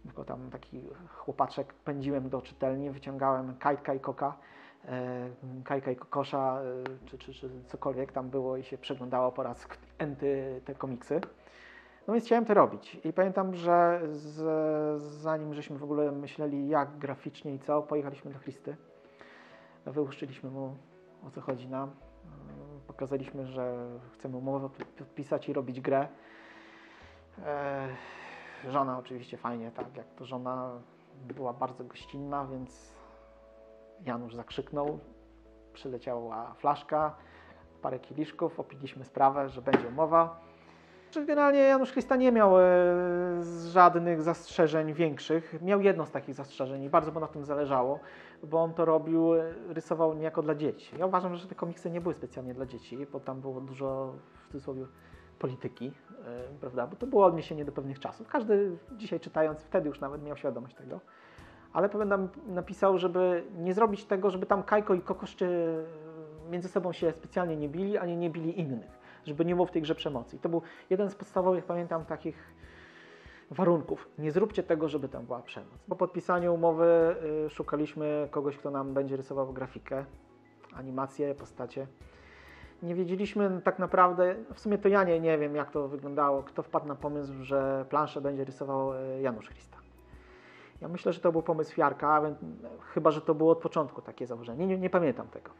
[0.06, 4.38] jako tam taki chłopaczek pędziłem do czytelni, wyciągałem Kajtka i Koka,
[4.86, 5.30] e,
[5.64, 9.68] Kajka i Kokosza, e, czy, czy, czy cokolwiek tam było i się przeglądało po raz
[9.98, 11.22] enty te komiksy.
[12.08, 12.98] No więc chciałem to robić.
[13.04, 18.40] I pamiętam, że z, zanim żeśmy w ogóle myśleli jak graficznie i co, pojechaliśmy do
[18.40, 18.76] Christy.
[19.86, 20.78] Wyłuszczyliśmy mu
[21.28, 21.92] o co chodzi nam.
[22.94, 23.76] Pokazaliśmy, że
[24.14, 26.08] chcemy umowę podp- podpisać i robić grę.
[27.46, 27.88] E,
[28.70, 30.72] Żona oczywiście fajnie, tak jak to żona
[31.36, 32.94] była bardzo gościnna, więc
[34.06, 35.00] Janusz zakrzyknął.
[35.74, 37.16] Przyleciała flaszka,
[37.82, 40.40] parę kieliszków, opiliśmy sprawę, że będzie umowa.
[41.16, 42.64] Generalnie Janusz Christa nie miał e,
[43.72, 45.62] żadnych zastrzeżeń większych.
[45.62, 48.00] Miał jedno z takich zastrzeżeń i bardzo mu na tym zależało,
[48.44, 50.96] bo on to robił, e, rysował niejako dla dzieci.
[50.98, 54.48] Ja uważam, że te komiksy nie były specjalnie dla dzieci, bo tam było dużo w
[54.48, 54.86] cudzysłowie
[55.40, 55.92] polityki,
[56.26, 56.88] e, prawda?
[56.88, 58.28] Bo to było odniesienie do pewnych czasów.
[58.28, 61.00] Każdy dzisiaj czytając, wtedy już nawet miał świadomość tego.
[61.74, 65.78] Ale pamiętam, napisał, żeby nie zrobić tego, żeby tam Kajko i Kokoszczy
[66.50, 69.82] między sobą się specjalnie nie bili, ani nie bili innych żeby nie było w tej
[69.82, 70.36] grze przemocy.
[70.36, 72.54] I to był jeden z podstawowych, pamiętam, takich
[73.54, 74.10] warunków.
[74.18, 75.70] Nie zróbcie tego, żeby tam była przemoc.
[75.90, 80.06] Po podpisaniu umowy y, szukaliśmy kogoś, kto nam będzie rysował grafikę,
[80.74, 81.88] animacje, postacie.
[82.84, 86.64] Nie wiedzieliśmy tak naprawdę, w sumie to ja nie, nie wiem jak to wyglądało, kto
[86.64, 89.78] wpadł na pomysł, że planszę będzie rysował y, Janusz Christa.
[90.82, 92.22] Ja myślę, że to był pomysł Jarka,
[92.94, 94.60] chyba że to było od początku takie założenie.
[94.60, 95.52] Nie, nie, nie pamiętam tego.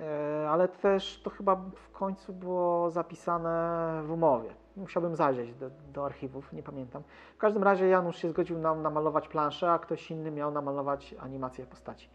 [0.00, 4.50] E, ale też to chyba w końcu było zapisane w umowie.
[4.76, 7.02] Musiałbym zajrzeć do, do archiwów, nie pamiętam.
[7.34, 11.66] W każdym razie Janusz się zgodził nam namalować planszę, a ktoś inny miał namalować animację
[11.66, 12.08] postaci.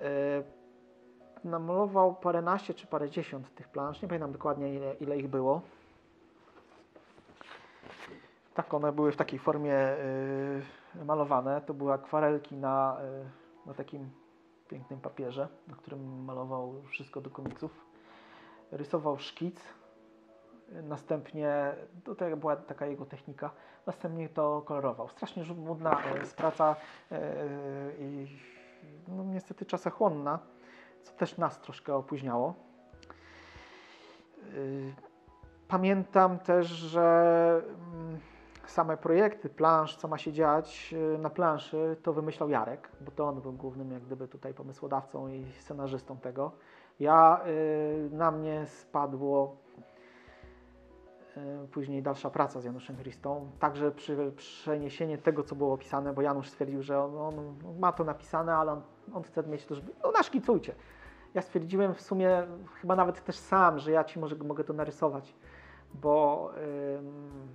[0.00, 0.42] E,
[1.44, 5.60] namalował paręnaście czy parędziesiąt tych plansz, nie pamiętam dokładnie ile, ile ich było.
[8.54, 9.96] Tak, one były w takiej formie
[11.00, 11.60] y, malowane.
[11.60, 12.96] To były akwarelki na,
[13.66, 14.10] na takim
[14.68, 17.86] pięknym papierze, na którym malował wszystko do komiksów.
[18.70, 19.60] Rysował szkic,
[20.82, 21.74] następnie,
[22.04, 23.50] to była taka jego technika,
[23.86, 25.08] następnie to kolorował.
[25.08, 26.76] Strasznie żmudna e, praca
[27.10, 27.34] e,
[27.98, 28.26] i
[29.08, 30.38] no, niestety czasochłonna,
[31.02, 32.54] co też nas troszkę opóźniało.
[35.68, 37.62] Pamiętam też, że
[37.94, 38.20] mm,
[38.70, 43.28] same projekty plansz, co ma się dziać y, na planszy, to wymyślał Jarek, bo to
[43.28, 46.52] on był głównym jak gdyby tutaj pomysłodawcą i scenarzystą tego.
[47.00, 49.56] Ja, y, na mnie spadło
[51.36, 56.22] y, później dalsza praca z Januszem Christą, także przy przeniesienie tego, co było opisane, bo
[56.22, 58.82] Janusz stwierdził, że on, on ma to napisane, ale on,
[59.14, 60.74] on chce mieć to, żeby, no naszkicujcie.
[61.34, 62.46] Ja stwierdziłem w sumie,
[62.80, 65.34] chyba nawet też sam, że ja Ci może mogę to narysować,
[65.94, 66.50] bo
[66.96, 67.48] ym,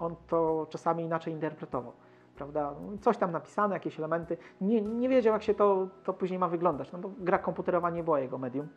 [0.00, 1.92] on to czasami inaczej interpretował,
[2.36, 2.74] prawda?
[3.00, 4.36] Coś tam napisane, jakieś elementy.
[4.60, 8.04] Nie, nie wiedział, jak się to, to później ma wyglądać, no bo gra komputerowa nie
[8.04, 8.68] była jego medium.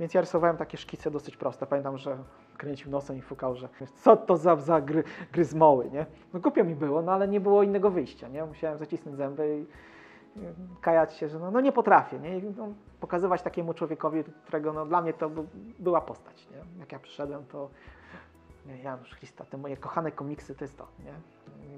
[0.00, 1.66] Więc ja rysowałem takie szkice dosyć proste.
[1.66, 2.18] Pamiętam, że
[2.56, 6.06] kręcił nosem i fukał, że co to za, za gry, gry z moły, nie?
[6.34, 8.44] No głupio mi było, no ale nie było innego wyjścia, nie?
[8.44, 9.66] Musiałem zacisnąć zęby i
[10.80, 12.40] kajać się, że no, no nie potrafię, nie?
[12.56, 12.68] No,
[13.00, 15.42] pokazywać takiemu człowiekowi, którego no, dla mnie to by,
[15.78, 16.80] była postać, nie?
[16.80, 17.70] Jak ja przyszedłem, to
[18.76, 21.12] Janusz Christa, te moje kochane komiksy to jest to, nie?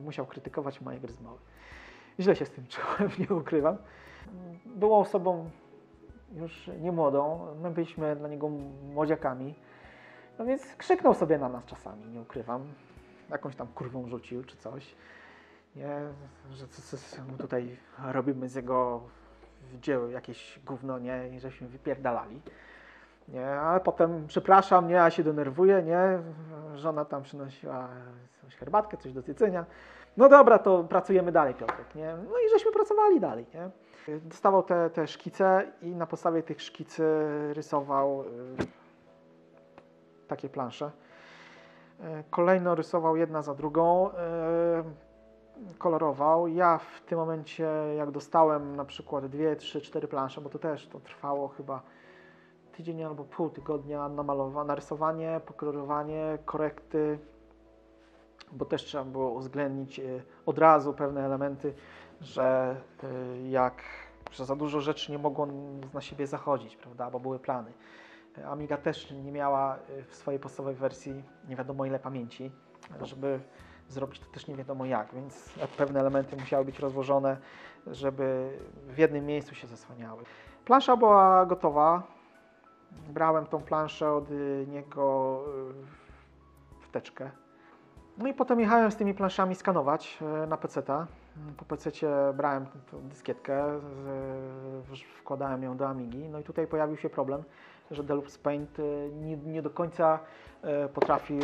[0.01, 1.19] Musiał krytykować moje gry z.
[2.21, 3.77] Źle się z tym czułem, nie ukrywam.
[4.67, 5.51] Było osobą
[6.35, 8.49] już nie młodą, my byliśmy dla niego
[8.95, 9.55] młodziakami,
[10.39, 12.63] no więc krzyknął sobie na nas czasami, nie ukrywam.
[13.31, 14.95] Jakąś tam kurwą rzucił czy coś.
[15.77, 16.01] Nie,
[16.51, 19.03] że co, co, my tutaj robimy z jego
[19.81, 22.41] dzieł jakieś gówno, nie, i żeśmy wypierdalali.
[23.29, 26.19] Nie, ale potem przepraszam, nie, ja się denerwuję, nie,
[26.75, 27.89] żona tam przynosiła
[28.37, 29.65] jakąś herbatkę, coś do jedzenia.
[30.17, 32.17] No dobra, to pracujemy dalej, Piotrek, nie?
[32.31, 33.71] No i żeśmy pracowali dalej, nie?
[34.21, 37.05] Dostawał te, te szkice i na podstawie tych szkicy
[37.53, 38.27] rysował y,
[40.29, 40.91] takie plansze.
[42.01, 44.13] Y, Kolejno rysował jedna za drugą, y,
[45.79, 46.49] kolorował.
[46.49, 50.89] Ja w tym momencie, jak dostałem na przykład dwie, trzy, cztery plansze, bo to też
[50.89, 51.83] to trwało chyba
[52.73, 57.19] tydzień albo pół tygodnia namalowa, narysowanie, pokolorowanie, korekty,
[58.53, 61.75] bo też trzeba było uwzględnić y, od razu pewne elementy,
[62.21, 63.83] że y, jak
[64.33, 65.49] że za dużo rzeczy nie mogło
[65.95, 67.73] na siebie zachodzić, prawda, bo były plany.
[68.47, 72.51] Amiga też nie miała y, w swojej podstawowej wersji nie wiadomo ile pamięci,
[73.03, 73.41] żeby
[73.89, 77.37] zrobić to też nie wiadomo jak, więc pewne elementy musiały być rozłożone,
[77.87, 80.25] żeby w jednym miejscu się zasłaniały.
[80.65, 82.03] Plansza była gotowa,
[83.09, 85.41] Brałem tą planszę od y, niego
[86.81, 87.31] y, wteczkę.
[88.19, 91.07] No i potem jechałem z tymi planszami skanować y, na PC-ta.
[91.57, 96.29] Po PC-cie brałem dyskietkę, w- wkładałem ją do Amigi.
[96.29, 97.43] No i tutaj pojawił się problem,
[97.91, 98.79] że Deluxe Paint
[99.21, 100.19] nie, nie do końca
[100.95, 101.41] potrafił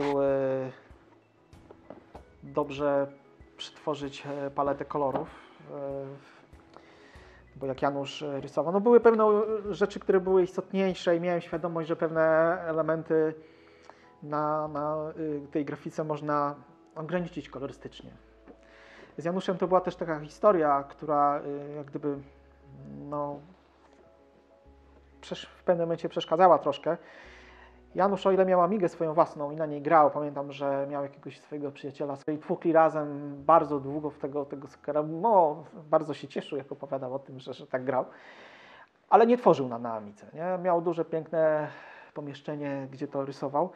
[2.43, 3.07] dobrze
[3.57, 5.29] przetworzyć paletę kolorów.
[7.59, 11.21] E, Bo jak Janusz e, rysował, no były pewne e, rzeczy, które były istotniejsze i
[11.21, 12.23] miałem świadomość, że pewne
[12.67, 13.35] elementy
[14.23, 16.55] na, na y, tej grafice można
[16.95, 18.11] ograniczyć kolorystycznie.
[19.17, 21.43] Z Januszem to była też taka historia, która
[21.77, 22.19] jak gdyby
[23.09, 23.41] no,
[25.59, 26.97] w pewnym momencie przeszkadzała troszkę.
[27.95, 31.41] Janusz, o ile miał Amigę swoją własną i na niej grał, pamiętam, że miał jakiegoś
[31.41, 34.69] swojego przyjaciela i tłukli razem bardzo długo w tego, tego.
[35.03, 38.05] No, bardzo się cieszył, jak opowiadał o tym, że, że tak grał.
[39.11, 40.27] Ale nie tworzył na, na Amidze.
[40.35, 40.59] Nie?
[40.63, 41.69] Miał duże, piękne
[42.15, 43.71] pomieszczenie, gdzie to rysował.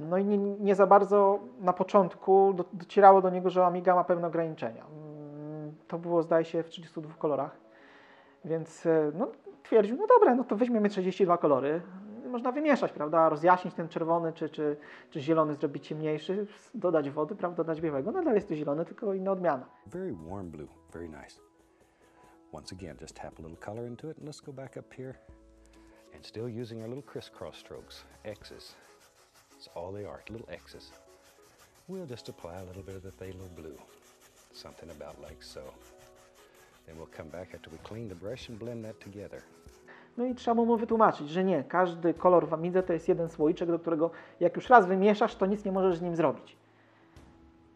[0.00, 4.04] No i nie, nie za bardzo na początku do, docierało do niego, że Amiga ma
[4.04, 4.84] pewne ograniczenia.
[4.84, 7.56] Mm, To było, zdaje się, w 32 kolorach.
[8.44, 9.28] Więc e, no,
[9.62, 11.82] twierdził, no dobra, no to weźmiemy 32 kolory,
[12.32, 14.76] można wymieszać, prawda, rozjaśnić ten czerwony, czy, czy,
[15.10, 19.32] czy zielony zrobić ciemniejszy, dodać wody, prawda, dodać białego, nadal jest to zielony, tylko inna
[19.32, 19.66] odmiana.
[19.86, 21.40] Very warm blue, very nice.
[22.52, 25.14] Once again, just tap a little color into it, and let's go back up here.
[26.14, 28.76] And still using our little crisscross strokes, X's.
[29.50, 30.92] That's all they are, little X's.
[31.88, 33.78] We'll just apply a little bit of the phthalo blue,
[34.52, 35.62] something about like so.
[36.86, 39.42] Then we'll come back after we clean the brush and blend that together.
[40.16, 43.68] No i trzeba mu wytłumaczyć, że nie, każdy kolor w Amidze to jest jeden słoiczek,
[43.68, 44.10] do którego
[44.40, 46.56] jak już raz wymieszasz, to nic nie możesz z nim zrobić.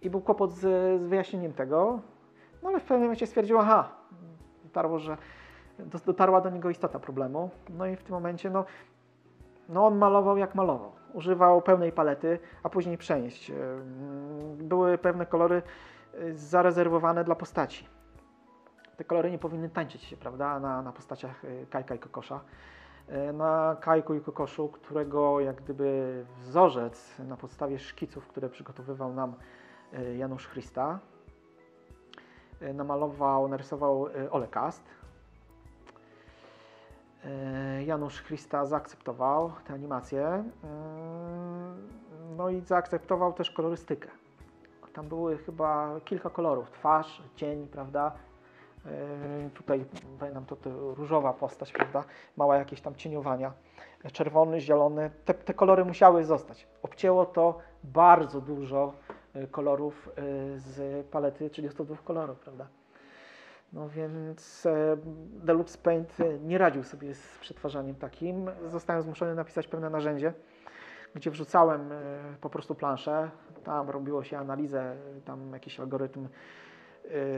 [0.03, 0.61] I był kłopot z,
[1.03, 2.01] z wyjaśnieniem tego,
[2.62, 3.89] no ale w pewnym momencie stwierdził, aha,
[4.64, 5.16] dotarło, że
[5.78, 7.51] do- dotarła do niego istota problemu.
[7.78, 8.64] No i w tym momencie, no,
[9.68, 10.93] no on malował jak malował.
[11.12, 13.51] Używał pełnej palety, a później przenieść.
[13.51, 15.62] Ym, Były pewne kolory
[16.34, 17.87] zarezerwowane dla postaci
[18.97, 22.40] te kolory nie powinny tańczyć się, prawda, na, na postaciach y, Kajka i Kokosza.
[23.09, 29.34] Y, Na Kajku i Kokoszu, którego jak gdyby wzorzec na podstawie szkiców, które przygotowywał nam
[29.94, 30.99] y, Janusz Christa,
[32.62, 34.97] y, namalował, narysował Ole Kast.
[37.86, 40.44] Janusz Christa zaakceptował tę animację,
[42.36, 44.09] no i zaakceptował też kolorystykę.
[44.92, 48.12] Tam były chyba kilka kolorów, twarz, cień, prawda,
[49.55, 49.84] Tutaj
[50.18, 52.05] pamiętam to, to różowa postać, prawda?
[52.37, 53.53] Mała jakieś tam cieniowania.
[54.12, 55.11] Czerwony, zielony.
[55.24, 56.66] Te, te kolory musiały zostać.
[56.82, 58.93] Obcięło to bardzo dużo
[59.37, 60.12] y, kolorów y,
[60.59, 62.66] z palety 32 kolorów, prawda?
[63.72, 64.66] No więc
[65.45, 68.51] Deluxe Paint nie radził sobie z przetwarzaniem takim.
[68.66, 70.32] Zostałem zmuszony napisać pewne narzędzie,
[71.14, 71.91] gdzie wrzucałem
[72.41, 73.30] po prostu planszę.
[73.64, 76.28] Tam robiło się analizę, tam jakiś algorytm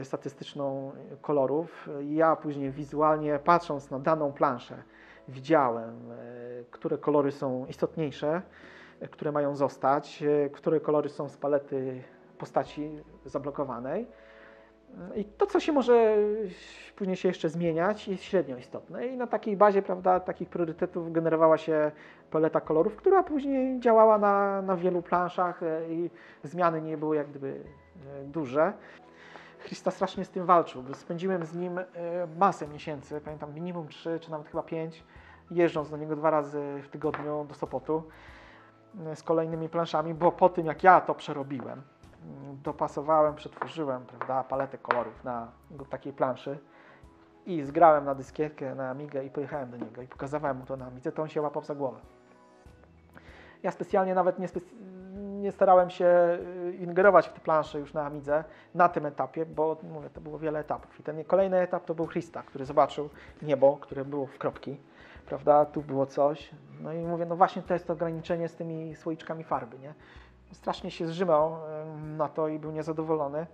[0.03, 0.91] statystyczną
[1.21, 1.89] kolorów.
[2.01, 4.83] Ja później wizualnie patrząc na daną planszę
[5.29, 8.41] widziałem, y, które kolory są istotniejsze,
[9.03, 12.03] y, które mają zostać, które kolory są z palety
[12.37, 14.07] postaci zablokowanej.
[15.15, 16.17] I to, co się może
[16.95, 19.07] później się jeszcze zmieniać, jest średnio istotne.
[19.07, 21.91] I na takiej bazie, prawda, takich priorytetów generowała się
[22.31, 26.09] paleta kolorów, która później działała na, na wielu planszach i
[26.43, 27.63] zmiany nie były jak gdyby
[28.23, 28.73] duże.
[29.63, 31.85] Christa strasznie z tym walczył, bo spędziłem z nim e,
[32.37, 35.03] masę miesięcy, pamiętam minimum 3 czy nawet chyba 5,
[35.51, 38.03] jeżdżąc do niego dwa razy w tygodniu do Sopotu
[39.05, 41.81] e, z kolejnymi planszami, bo po tym jak ja to przerobiłem,
[42.25, 45.51] mm, dopasowałem, przetworzyłem prawda, paletę kolorów na
[45.89, 46.57] takiej planszy
[47.45, 50.85] i zgrałem na dyskietkę, na Amigę i pojechałem do niego i pokazywałem mu to na
[50.85, 51.99] Amidze, to on się łapał za głowę.
[53.63, 54.73] Ja specjalnie nawet nie, spec-
[55.39, 56.37] nie starałem się
[56.67, 58.43] y, ingerować w te plansze już na Amidze
[58.75, 60.99] na tym etapie, bo mówię, to było wiele etapów.
[60.99, 63.09] I ten kolejny etap to był Christa, który zobaczył
[63.41, 64.77] niebo, które było w kropki,
[65.25, 66.49] prawda, tu było coś.
[66.81, 69.93] No i mówię, no właśnie to jest to ograniczenie z tymi słoiczkami farby, nie?
[70.51, 71.55] Strasznie się zrzymał
[71.93, 73.45] ym, na to i był niezadowolony.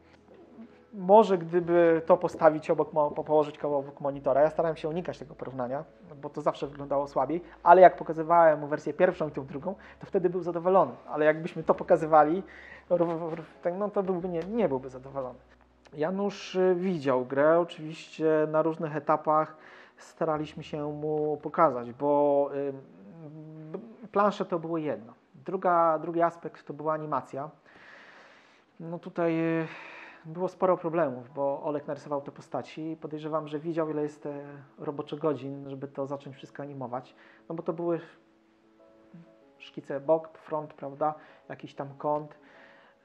[0.97, 2.89] Może gdyby to postawić obok,
[3.25, 5.83] położyć koło obok monitora, ja starałem się unikać tego porównania,
[6.21, 10.05] bo to zawsze wyglądało słabiej, ale jak pokazywałem mu wersję pierwszą i tą drugą, to
[10.05, 10.91] wtedy był zadowolony.
[11.07, 12.43] Ale jakbyśmy to pokazywali,
[13.61, 15.39] tak, no to byłby nie, nie byłby zadowolony.
[15.93, 19.57] Janusz y, widział grę, oczywiście na różnych etapach
[19.97, 22.73] staraliśmy się mu pokazać, bo y,
[24.11, 25.13] plansze to było jedno.
[25.45, 27.49] Druga, drugi aspekt to była animacja.
[28.79, 29.67] No tutaj y,
[30.25, 34.43] było sporo problemów, bo Olek narysował te postaci i podejrzewam, że widział ile jest e,
[34.77, 37.15] roboczo godzin, żeby to zacząć wszystko animować.
[37.49, 37.99] No bo to były
[39.57, 41.13] szkice bok, front, prawda,
[41.49, 42.39] jakiś tam kąt.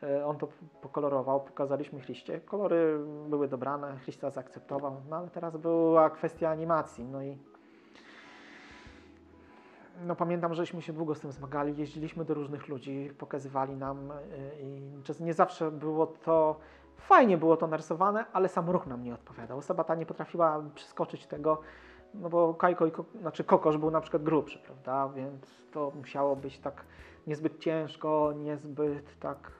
[0.02, 0.48] E, On to
[0.80, 2.40] pokolorował, pokazaliśmy Chryście.
[2.40, 2.98] Kolory
[3.28, 7.04] były dobrane, Chrysta zaakceptował, no ale teraz była kwestia animacji.
[7.04, 7.38] No i
[10.06, 14.14] no pamiętam, żeśmy się długo z tym zmagali, jeździliśmy do różnych ludzi, pokazywali nam y,
[14.60, 16.56] i nie zawsze było to,
[17.10, 19.58] fajnie było to narysowane, ale sam ruch nam nie odpowiadał.
[19.58, 21.60] Osoba ta nie potrafiła przeskoczyć tego,
[22.14, 26.58] no bo Kajko i znaczy Kokosz był na przykład grubszy, prawda, więc to musiało być
[26.58, 26.84] tak
[27.26, 29.52] niezbyt ciężko, niezbyt tak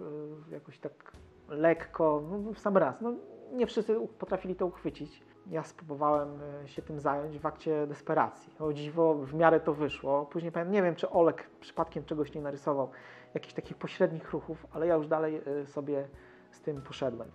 [0.50, 1.12] y, jakoś tak
[1.48, 3.00] lekko, no w sam raz.
[3.00, 3.12] No,
[3.52, 5.22] nie wszyscy potrafili to uchwycić.
[5.46, 6.28] Ja spróbowałem
[6.64, 8.52] y, się tym zająć w akcie desperacji.
[8.58, 10.26] O dziwo, w miarę to wyszło.
[10.26, 12.90] Później pamiętam, nie wiem, czy Olek przypadkiem czegoś nie narysował,
[13.34, 16.08] jakichś takich pośrednich ruchów, ale ja już dalej y, sobie
[16.50, 17.30] z tym poszedłem.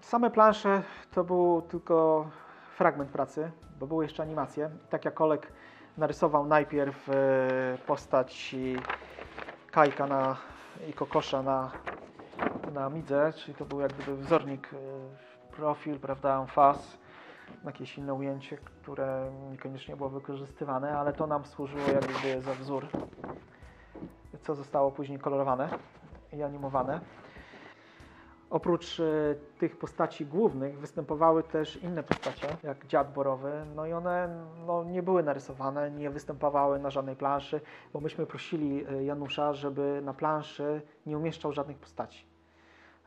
[0.00, 0.82] Same plansze
[1.14, 2.26] to był tylko
[2.76, 4.70] fragment pracy, bo były jeszcze animacje.
[4.90, 5.52] Tak jak Olek
[5.98, 7.12] narysował najpierw y,
[7.86, 8.56] postać
[9.70, 10.36] Kajka na,
[10.90, 11.70] i Kokosza na,
[12.74, 14.76] na midze, czyli to był jak gdyby wzornik, y,
[15.56, 16.98] profil, prawda, faz,
[17.64, 22.86] jakieś inne ujęcie, które niekoniecznie było wykorzystywane, ale to nam służyło jak gdyby za wzór,
[24.42, 25.68] co zostało później kolorowane
[26.32, 27.00] i animowane.
[28.50, 34.44] Oprócz e, tych postaci głównych występowały też inne postacie, jak Dziad Borowy, no i one
[34.66, 37.60] no, nie były narysowane, nie występowały na żadnej planszy,
[37.92, 42.26] bo myśmy prosili e, Janusza, żeby na planszy nie umieszczał żadnych postaci.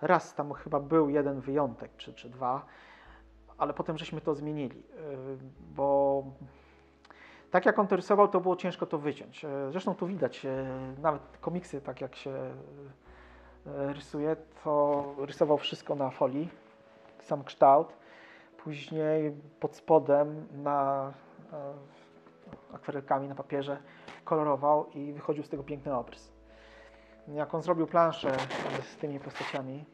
[0.02, 2.66] Raz tam chyba był jeden wyjątek, czy, czy dwa,
[3.58, 5.02] ale potem żeśmy to zmienili, e,
[5.76, 6.24] bo
[7.52, 9.46] tak jak on to rysował, to było ciężko to wyciąć.
[9.70, 10.48] Zresztą tu widać,
[11.02, 12.54] nawet komiksy, tak jak się
[13.66, 16.50] rysuje, to rysował wszystko na folii,
[17.22, 17.94] sam kształt.
[18.58, 21.12] Później pod spodem na
[21.54, 23.78] e, akwarelkami na papierze
[24.26, 26.32] kolorował i wychodził z tego piękny obrys.
[27.28, 28.32] Jak on zrobił planszę
[28.82, 29.86] z tymi postaciami,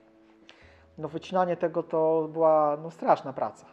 [0.98, 3.66] no wycinanie tego to była no, straszna praca.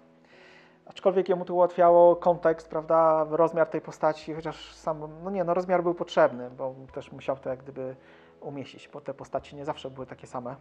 [0.86, 5.82] Aczkolwiek jemu to ułatwiało kontekst, prawda, rozmiar tej postaci, chociaż sam, no nie, no rozmiar
[5.82, 7.96] był potrzebny, bo też musiał to jak gdyby
[8.42, 10.56] umieścić, bo te postacie nie zawsze były takie same e,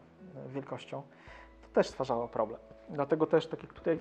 [0.50, 1.02] wielkością.
[1.62, 2.60] To też stwarzało problem.
[2.90, 4.00] Dlatego też, tak jak tutaj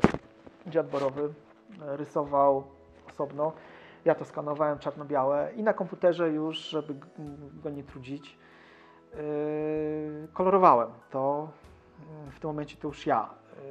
[0.67, 1.35] dziad Borowy
[1.83, 2.65] e, rysował
[3.09, 3.53] osobno,
[4.05, 6.95] ja to skanowałem czarno-białe i na komputerze już, żeby
[7.63, 8.39] go nie trudzić,
[9.15, 9.19] yy,
[10.33, 11.49] kolorowałem to.
[12.31, 13.31] W tym momencie to już ja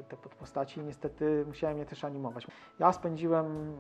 [0.10, 0.80] te podpostaci.
[0.80, 2.48] Niestety musiałem je też animować.
[2.80, 3.76] Ja spędziłem,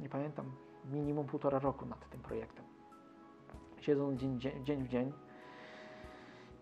[0.00, 0.52] nie pamiętam,
[0.92, 2.64] minimum półtora roku nad tym projektem.
[3.80, 5.12] Siedząc dzień, dzień w dzień.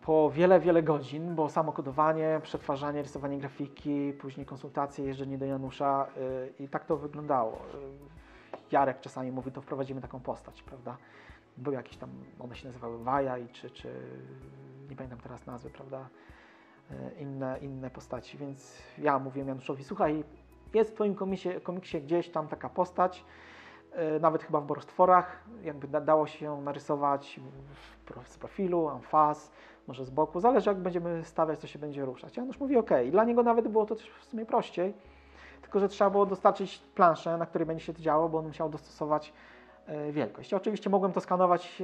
[0.08, 6.06] Po wiele, wiele godzin, bo samo kodowanie, przetwarzanie, rysowanie grafiki, później konsultacje, jeżdżenie do Janusza
[6.16, 7.52] yy, i tak to wyglądało.
[7.52, 10.96] Yy, Jarek czasami mówi, to wprowadzimy taką postać, prawda?
[11.56, 13.88] Były jakieś tam, one się nazywały Waja i czy, czy
[14.90, 16.08] nie pamiętam teraz nazwy, prawda?
[16.90, 20.24] E, Inne, inne postaci, więc ja mówiłem Januszowi, słuchaj,
[20.74, 23.24] jest w Twoim komiksie, komiksie gdzieś tam taka postać,
[24.20, 27.40] nawet chyba w borostworach, jakby da, dało się ją narysować
[28.24, 29.52] z profilu, amfas,
[29.88, 32.36] może z boku, zależy jak będziemy stawiać, to się będzie ruszać.
[32.36, 34.94] Janusz mówi, ok, dla niego nawet było to w sumie prościej,
[35.62, 38.68] tylko że trzeba było dostarczyć planszę, na której będzie się to działo, bo on musiał
[38.68, 39.32] dostosować
[39.86, 40.52] e, wielkość.
[40.52, 41.82] Ja oczywiście mogłem to skanować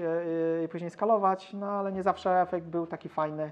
[0.61, 3.51] e, i później skalować, no ale nie zawsze efekt był taki fajny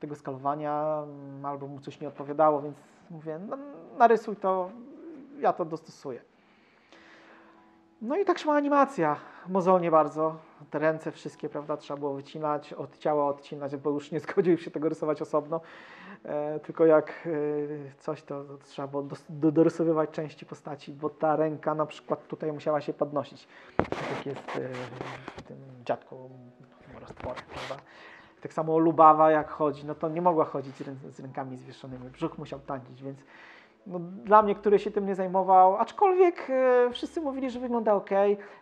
[0.00, 1.02] tego skalowania,
[1.42, 2.76] albo mu coś nie odpowiadało, więc
[3.10, 3.56] mówię, no,
[3.98, 4.70] narysuj to,
[5.38, 6.20] ja to dostosuję.
[8.02, 9.16] No i tak szła animacja,
[9.48, 10.36] mozolnie bardzo,
[10.70, 14.70] te ręce wszystkie, prawda, trzeba było wycinać, od ciała odcinać, bo już nie zgodził się
[14.70, 15.60] tego rysować osobno,
[16.24, 21.10] e, tylko jak e, coś, to, to trzeba było dos, do, dorysowywać części postaci, bo
[21.10, 24.68] ta ręka na przykład tutaj musiała się podnosić, tak jest e,
[25.36, 26.30] w tym dziadku
[27.00, 27.84] roztworach, prawda.
[28.40, 30.76] Tak samo Lubawa jak chodzi, no to nie mogła chodzić
[31.10, 33.18] z rękami zwieszonymi, brzuch musiał tańczyć, więc
[33.86, 38.10] no, dla mnie, który się tym nie zajmował, aczkolwiek e, wszyscy mówili, że wygląda ok.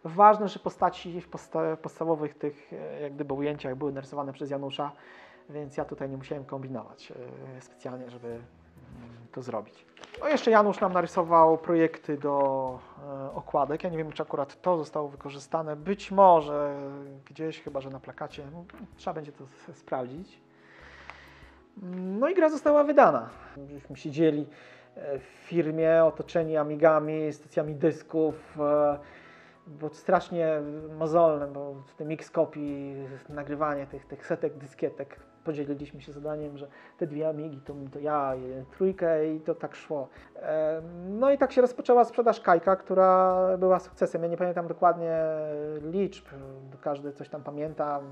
[0.05, 4.93] Ważne, że postaci w posta podstawowych tych e, jak gdyby ujęciach były narysowane przez Janusza,
[5.51, 7.13] więc ja tutaj nie musiałem kombinować
[7.57, 8.43] e, specjalnie, żeby mm,
[9.33, 9.87] to zrobić.
[10.21, 13.85] No jeszcze Janusz nam narysował projekty do e, okładek.
[13.85, 15.77] Ja nie wiem, czy akurat to zostało wykorzystane.
[15.77, 16.77] Być może
[17.25, 18.43] gdzieś, chyba że na plakacie.
[18.53, 18.65] No,
[18.97, 20.41] trzeba będzie to sprawdzić.
[21.93, 23.29] No i gra została wydana.
[23.67, 24.47] Żeśmy siedzieli
[24.97, 28.99] w firmie otoczeni amigami, stacjami dysków, e,
[29.67, 30.61] bo strasznie
[30.99, 32.61] mozolne, bo w tym X-Copy,
[33.29, 36.67] nagrywanie tych, tych setek dyskietek podzieliliśmy się zadaniem, że
[36.99, 38.33] te dwie Amigi to, to ja,
[38.77, 40.09] trójkę i to tak szło.
[40.37, 44.23] E, No i tak się rozpoczęła sprzedaż Kajka, która była sukcesem.
[44.23, 45.19] Ja nie pamiętam dokładnie
[45.83, 46.27] liczb,
[46.81, 48.03] każdy coś tam pamiętam.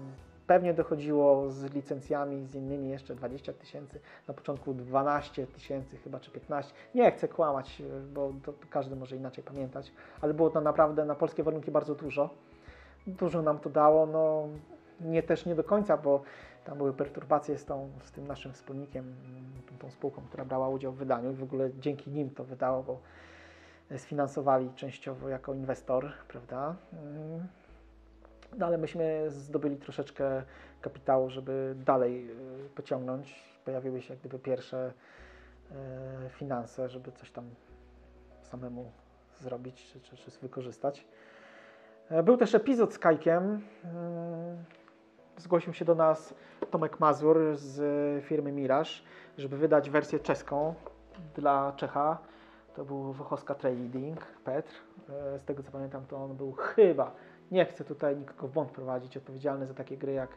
[0.52, 6.30] Pewnie dochodziło z licencjami, z innymi jeszcze 20 tysięcy, na początku 12 tysięcy chyba, czy
[6.30, 6.74] 15.
[6.94, 7.82] Nie chcę kłamać,
[8.14, 12.30] bo to, każdy może inaczej pamiętać, ale było to naprawdę na polskie warunki bardzo dużo.
[13.06, 14.48] Dużo nam to dało, no
[15.00, 16.22] nie też nie do końca, bo
[16.64, 19.14] tam były perturbacje z, tą, z tym naszym wspólnikiem,
[19.70, 22.82] tą, tą spółką, która brała udział w wydaniu i w ogóle dzięki nim to wydało,
[22.82, 22.98] bo
[23.96, 26.76] sfinansowali częściowo jako inwestor, prawda?
[28.58, 30.42] No ale myśmy zdobyli troszeczkę
[30.80, 33.42] kapitału, żeby dalej y, pociągnąć.
[33.64, 34.92] Pojawiły się jak gdyby pierwsze
[35.70, 35.74] y,
[36.30, 37.44] finanse, żeby coś tam
[38.42, 38.92] samemu
[39.40, 41.06] zrobić czy, czy, czy wykorzystać.
[42.10, 43.60] E, Był też epizod z Kajkiem.
[45.36, 46.34] Zgłosił się do nas
[46.70, 48.90] Tomek Mazur z firmy Mirage,
[49.38, 50.74] żeby wydać wersję czeską
[51.34, 52.18] dla Czecha.
[52.74, 54.72] To był Wochowska Trading, Petr.
[55.34, 57.14] E, Z tego co pamiętam, to on był chyba,
[57.50, 60.30] nie chcę tutaj nikogo w błąd prowadzić, odpowiedzialny za takie gry jak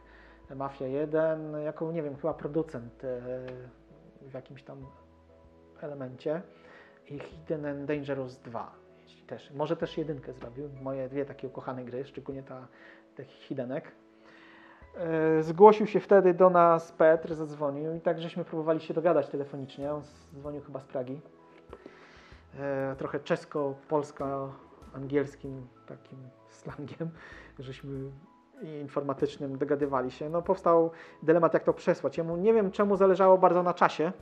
[0.54, 3.20] Mafia 1, jako, nie wiem, chyba producent e,
[4.22, 4.86] w jakimś tam
[5.80, 6.42] elemencie
[7.06, 8.74] i Hidden and Dangerous 2.
[9.02, 12.68] jeśli Też, może też jedynkę zrobił, moje dwie takie ukochane gry, szczególnie ta,
[13.14, 13.92] tych Hiddenek.
[14.96, 19.92] E, Zgłosił się wtedy do nas Petr, zadzwonił i tak żeśmy próbowali się dogadać telefonicznie.
[19.92, 20.02] On
[20.34, 21.20] dzwonił chyba z Pragi.
[22.58, 26.18] E, Trochę czesko-polsko-angielskim takim
[26.56, 27.10] slangiem,
[27.58, 28.10] żeśmy
[28.82, 30.28] informatycznym dogadywali się.
[30.28, 30.90] No powstał
[31.22, 32.18] dylemat, jak to przesłać.
[32.18, 34.12] Jemu nie wiem, czemu zależało bardzo na czasie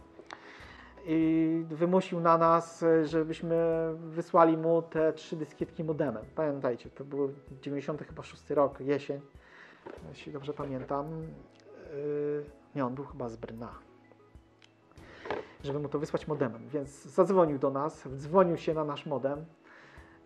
[1.07, 3.57] i wymusił na nas, żebyśmy
[3.97, 6.24] wysłali mu te trzy dyskietki modemem.
[6.35, 7.32] Pamiętajcie, to był
[7.62, 9.20] 90 chyba 6 rok, jesień
[10.09, 11.07] jeśli dobrze pamiętam.
[11.95, 13.78] Yy, nie, on był chyba z Brna.
[15.64, 19.45] Żeby mu to wysłać modemem, więc zadzwonił do nas, dzwonił się na nasz modem.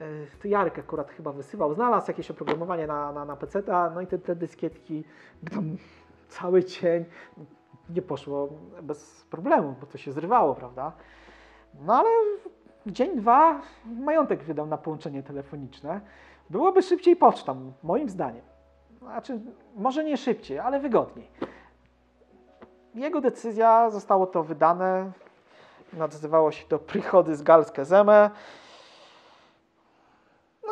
[0.01, 3.63] Yy, To Jarek akurat chyba wysyłał, znalazł jakieś oprogramowanie na, na, na PC,
[3.95, 5.05] no i te, te dyskietki
[5.55, 5.77] tam
[6.29, 7.05] cały dzień
[7.91, 8.49] nie poszło
[8.83, 10.93] bez problemu, bo to się zrywało, prawda?
[11.81, 12.09] No ale
[12.87, 16.01] dzień, dwa majątek wydał na połączenie telefoniczne.
[16.51, 18.45] Byłoby szybciej pocztą, moim zdaniem.
[18.99, 19.41] Znaczy,
[19.77, 21.29] może nie szybciej, ale wygodniej.
[22.95, 25.13] Jego decyzja, zostało to wydane.
[25.93, 28.31] Nazywało się to Przychody z Galskie Zeme.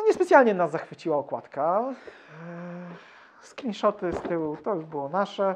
[0.07, 1.83] Niespecjalnie nas zachwyciła okładka.
[1.89, 1.95] Eee,
[3.41, 5.55] Screenshoty z tyłu to już było nasze.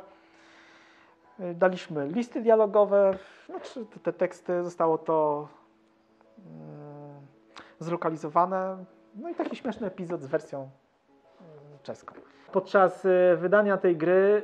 [1.39, 5.47] Eee, Daliśmy listy dialogowe, znaczy te, te teksty, zostało to
[6.37, 7.21] mm,
[7.79, 8.85] zlokalizowane.
[9.15, 10.69] No i taki śmieszny epizod z wersją
[11.83, 12.15] czeską.
[12.51, 14.43] Podczas wydania tej gry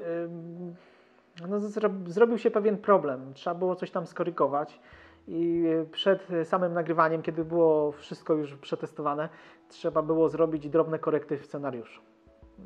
[1.48, 3.34] no, zro, zrobił się pewien problem.
[3.34, 4.80] Trzeba było coś tam skorygować.
[5.28, 9.30] I y, przed samym nagrywaniem, kiedy było wszystko już przetestowane,
[9.70, 12.02] trzeba było zrobić drobne korekty w scenariuszu.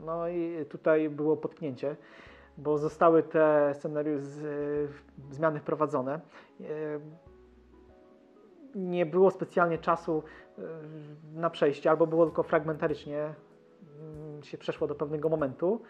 [0.06, 1.96] No i tutaj było potknięcie,
[2.58, 4.28] bo zostały te scenariusze,
[5.32, 6.20] zmiany wprowadzone.
[6.62, 7.00] Y,
[8.76, 10.24] Nie było specjalnie czasu
[11.34, 13.34] na przejście, albo było tylko fragmentarycznie
[14.00, 15.82] mm, się przeszło do pewnego momentu.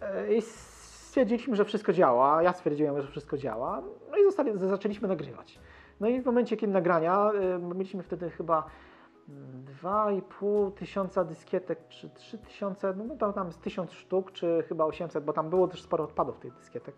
[0.00, 2.42] E, I stwierdziliśmy, że wszystko działa.
[2.42, 3.82] Ja stwierdziłem, że wszystko działa.
[4.10, 5.60] No i zostali, zaczęliśmy nagrywać.
[6.00, 8.66] No i w momencie, kiedy nagrania, y, mieliśmy wtedy chyba
[9.28, 14.84] mm, 2,5 tysiąca dyskietek, czy 3 tysiące, no to tam z 1000 sztuk, czy chyba
[14.84, 16.94] 800, bo tam było też sporo odpadów tych dyskietek.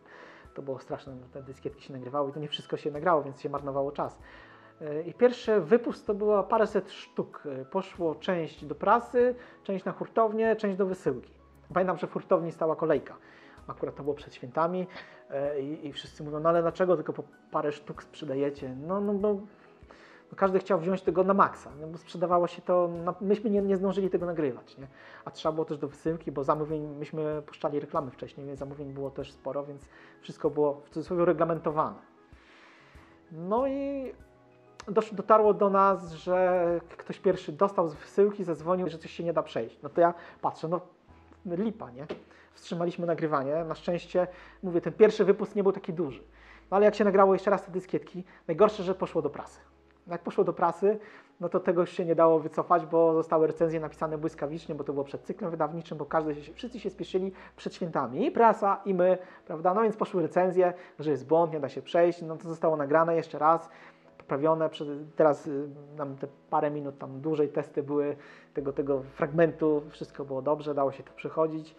[0.54, 3.50] To było straszne, te dyskietki się nagrywały i to nie wszystko się nagrało, więc się
[3.50, 4.18] marnowało czas.
[4.82, 7.42] Y, I pierwszy wypust to było paręset sztuk.
[7.46, 11.32] Y, Poszło część do prasy, część na hurtownię, część do wysyłki.
[11.74, 13.16] Pamiętam, że w hurtowni stała kolejka.
[13.66, 14.86] Akurat to było przed świętami
[15.30, 18.76] e, i, i wszyscy mówią, no ale dlaczego tylko po parę sztuk sprzedajecie?
[18.86, 19.40] No, no bo
[20.36, 22.90] każdy chciał wziąć tego na maksa, no bo sprzedawało się to,
[23.20, 24.86] myśmy nie, nie zdążyli tego nagrywać, nie?
[25.24, 29.10] A trzeba było też do wysyłki, bo zamówień, myśmy puszczali reklamy wcześniej, więc zamówień było
[29.10, 29.88] też sporo, więc
[30.20, 31.98] wszystko było w cudzysłowie reglamentowane.
[33.32, 34.12] No i
[35.12, 39.42] dotarło do nas, że ktoś pierwszy dostał z wysyłki, zadzwonił, że coś się nie da
[39.42, 39.82] przejść.
[39.82, 40.80] No to ja patrzę, no
[41.46, 42.06] lipa, nie?
[42.54, 43.64] Wstrzymaliśmy nagrywanie.
[43.64, 44.26] Na szczęście,
[44.62, 46.22] mówię, ten pierwszy wypust nie był taki duży.
[46.70, 49.60] No ale jak się nagrało jeszcze raz te dyskietki, najgorsze, że poszło do prasy.
[50.06, 50.98] Jak poszło do prasy,
[51.40, 54.92] no to tego już się nie dało wycofać, bo zostały recenzje napisane błyskawicznie, bo to
[54.92, 58.26] było przed cyklem wydawniczym, bo każdy się, wszyscy się spieszyli przed świętami.
[58.26, 59.74] I prasa, i my, prawda?
[59.74, 62.22] No więc poszły recenzje, że jest błąd, nie da się przejść.
[62.22, 63.68] No to zostało nagrane jeszcze raz,
[64.22, 64.70] poprawione.
[65.16, 68.16] Teraz y, nam te parę minut tam dłużej testy były
[68.54, 71.74] tego, tego fragmentu, wszystko było dobrze, dało się to przechodzić.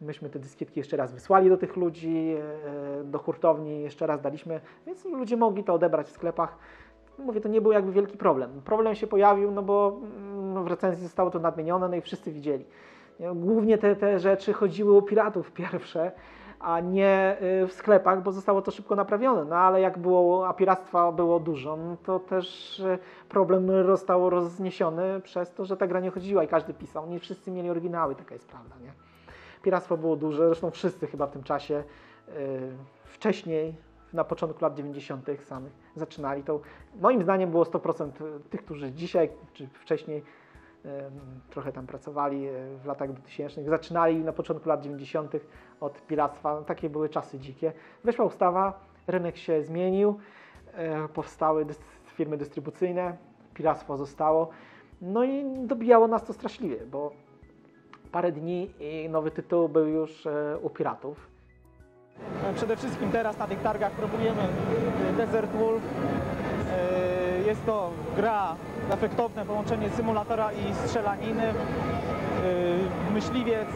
[0.00, 2.34] Myśmy te dyskietki jeszcze raz wysłali do tych ludzi,
[3.00, 6.58] e, do hurtowni, jeszcze raz daliśmy, więc ludzie mogli to odebrać w sklepach.
[7.18, 8.62] Mówię, to nie był jakby wielki problem.
[8.64, 12.64] Problem się pojawił, no bo mm, w recenzji zostało to nadmienione, no i wszyscy widzieli.
[13.20, 16.12] Nie, Głównie te, te rzeczy chodziły o piratów pierwsze,
[16.62, 19.44] a nie y, w sklepach, bo zostało to szybko naprawione.
[19.44, 22.98] No ale jak było, a piractwa było dużo, no to też y,
[23.28, 27.06] problem został rozniesiony przez to, że ta gra nie chodziła i każdy pisał.
[27.06, 28.92] Nie wszyscy mieli oryginały, taka jest prawda, nie?
[29.62, 31.84] Piractwo było duże, zresztą wszyscy chyba w tym czasie
[32.28, 32.32] y,
[33.04, 33.74] wcześniej,
[34.12, 35.26] na początku lat 90.
[35.44, 36.42] samych zaczynali.
[36.42, 36.60] To
[37.00, 38.10] moim zdaniem było 100%
[38.50, 40.22] tych, którzy dzisiaj czy wcześniej
[41.50, 42.52] trochę tam pracowali e,
[42.82, 45.32] w latach 2000, zaczynali na początku lat 90.
[45.80, 46.54] od piractwa.
[46.54, 47.72] No, takie były czasy dzikie.
[48.04, 50.18] Weszła ustawa, rynek się zmienił,
[50.72, 51.66] e, powstały
[52.06, 53.16] firmy dystrybucyjne,
[53.54, 54.48] piractwo zostało.
[55.02, 57.12] No i dobijało nas to straszliwie, bo
[58.12, 61.32] parę dni i nowy tytuł był już e, u piratów.
[62.54, 64.42] Przede wszystkim teraz na tych targach próbujemy
[65.16, 65.82] Desert Wolf.
[67.46, 68.56] Jest to gra,
[68.90, 71.44] efektowne połączenie symulatora i strzelaniny.
[71.48, 73.68] Y, Myśliwiec,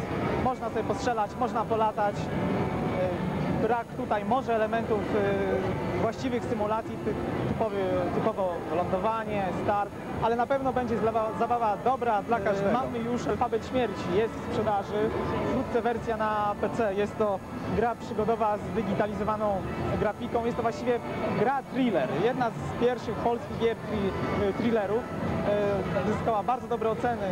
[0.45, 2.15] można sobie postrzelać, można polatać.
[2.17, 7.15] Y, Brak tutaj może elementów y, właściwych symulacji, ty-
[7.49, 7.77] typowy,
[8.15, 9.91] typowo lądowanie, start,
[10.23, 10.95] ale na pewno będzie
[11.39, 12.73] zabawa, dobra dla każdego.
[12.73, 15.11] Mamy już alfabet śmierci, jest w sprzedaży,
[15.51, 16.95] wkrótce wersja na PC.
[16.95, 17.39] Jest to
[17.77, 19.57] gra przygodowa z digitalizowaną
[20.01, 20.45] grafiką.
[20.45, 21.01] Jest to właściwie
[21.39, 22.09] gra thriller.
[22.25, 25.03] Jedna z pierwszych polskich gier tri- thrillerów.
[25.49, 27.23] E, Zyskała bardzo dobre oceny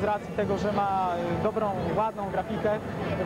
[0.00, 1.08] z, racji tego, że ma
[1.40, 2.70] e, dobrą, ładną grafikę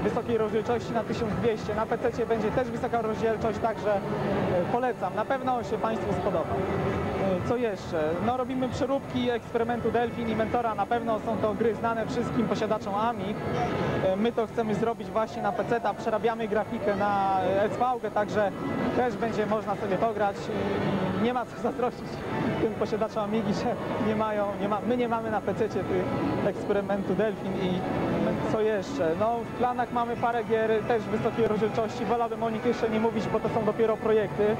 [0.03, 1.75] wysokiej rozdzielczości na 1200.
[1.75, 4.01] Na PC będzie też wysoka rozdzielczość, także e,
[4.73, 5.15] polecam.
[5.15, 6.51] Na pewno się Państwu spodoba.
[7.45, 8.11] E, Co jeszcze?
[8.27, 10.75] No robimy przeróbki eksperymentu Delfin i Mentora.
[10.75, 13.37] Na pewno są to gry znane wszystkim posiadaczom Amig.
[14.05, 18.53] E, My to chcemy zrobić właśnie na PC, przerabiamy grafikę na e, SVG, także
[18.97, 20.37] też będzie można sobie pograć.
[21.21, 22.09] I Nie ma co zazdrościć
[22.61, 23.75] tym posiadaczom Amigi, że
[24.09, 25.87] nie mają, nie ma, my nie mamy na PC tych
[26.47, 27.81] eksperymentu Delfin i
[28.53, 29.15] co jeszcze?
[29.21, 32.05] No w planach mamy parę gier też wysokiej rozdzielczości.
[32.05, 34.57] Wolałbym o nich jeszcze nie mówić, bo to są dopiero projekty.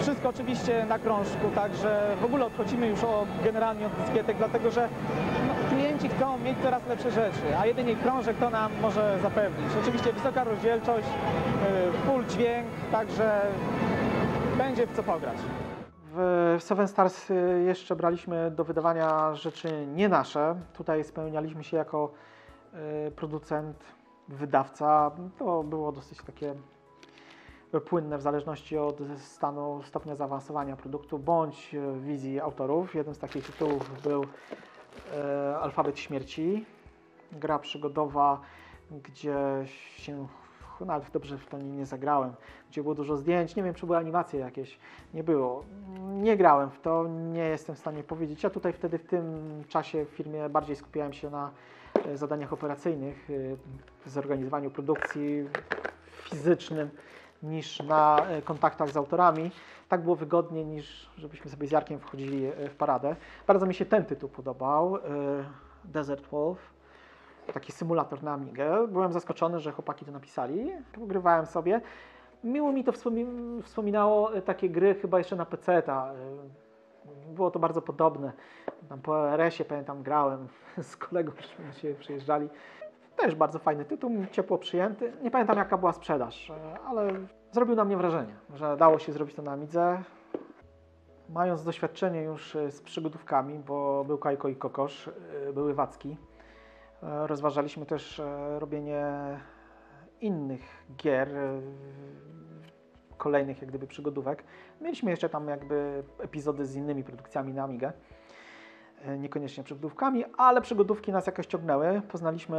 [0.00, 4.88] Wszystko oczywiście na krążku, także w ogóle odchodzimy już o, generalnie od dyskietek, dlatego że
[5.48, 9.66] no, klienci chcą mieć coraz lepsze rzeczy, a jedynie krążek to nam może zapewnić.
[9.82, 13.40] Oczywiście wysoka rozdzielczość, y, full dźwięk, także
[14.58, 15.36] będzie w co pograć.
[16.14, 20.54] W Seven Stars y, jeszcze braliśmy do wydawania rzeczy nie nasze.
[20.76, 22.10] Tutaj spełnialiśmy się jako
[23.16, 23.84] producent,
[24.28, 25.10] wydawca.
[25.38, 26.54] To było dosyć takie
[27.80, 32.94] płynne w zależności od stanu, stopnia zaawansowania produktu bądź y, wizji autorów.
[32.94, 34.26] Jeden z takich tytułów był y,
[35.56, 36.66] Alfabet Śmierci,
[37.32, 38.40] gra przygodowa,
[38.90, 39.36] gdzie
[39.96, 40.26] się
[40.80, 42.32] nawet dobrze w to nie, nie zagrałem,
[42.70, 44.78] gdzie było dużo zdjęć, nie wiem czy były animacje jakieś,
[45.14, 45.64] nie było.
[46.12, 48.42] Nie grałem w to, nie jestem w stanie powiedzieć.
[48.42, 51.75] Ja tutaj wtedy w tym czasie w firmie bardziej skupiałem się na e,
[52.14, 53.28] zadaniach operacyjnych,
[54.06, 55.48] e, zorganizowaniu produkcji
[56.10, 56.90] fizycznym
[57.42, 59.50] niż na e, kontaktach z autorami.
[59.88, 63.16] Tak było wygodniej niż żebyśmy sobie z Jarkiem wchodzili e, w paradę.
[63.46, 65.00] Bardzo mi się ten tytuł podobał, e,
[65.84, 66.76] Desert Wolf
[67.52, 68.88] taki symulator na Amigę.
[68.88, 70.72] Byłem zaskoczony, że chłopaki to napisali.
[70.92, 71.80] Pogrywałem sobie.
[72.44, 75.82] Miło mi to wspomi- wspominało e, takie gry chyba jeszcze na PC.
[77.34, 78.32] Było to bardzo podobne.
[78.88, 80.48] Tam po RS-ie pamiętam grałem
[80.82, 82.48] z kolegą, żeśmy się przyjeżdżali.
[83.16, 85.12] Też bardzo fajny tytuł, ciepło przyjęty.
[85.22, 87.08] Nie pamiętam jaka była sprzedaż, e, ale
[87.52, 90.02] zrobił na mnie wrażenie, że dało się zrobić to na Amidze.
[91.28, 95.08] Mając doświadczenie już e, z przygodówkami, bo był Kajko i Kokosz,
[95.48, 96.16] e, były Wacki,
[97.02, 98.22] Rozważaliśmy też
[98.58, 99.04] robienie
[100.20, 100.62] innych
[100.96, 101.28] gier,
[103.26, 104.44] kolejnych jak gdyby przygodówek.
[104.80, 107.92] Mieliśmy jeszcze tam jakby epizody z innymi produkcjami na Amigę,
[109.04, 112.02] e, niekoniecznie przygodówkami, ale przygodówki nas jakoś ciągnęły.
[112.08, 112.58] Poznaliśmy,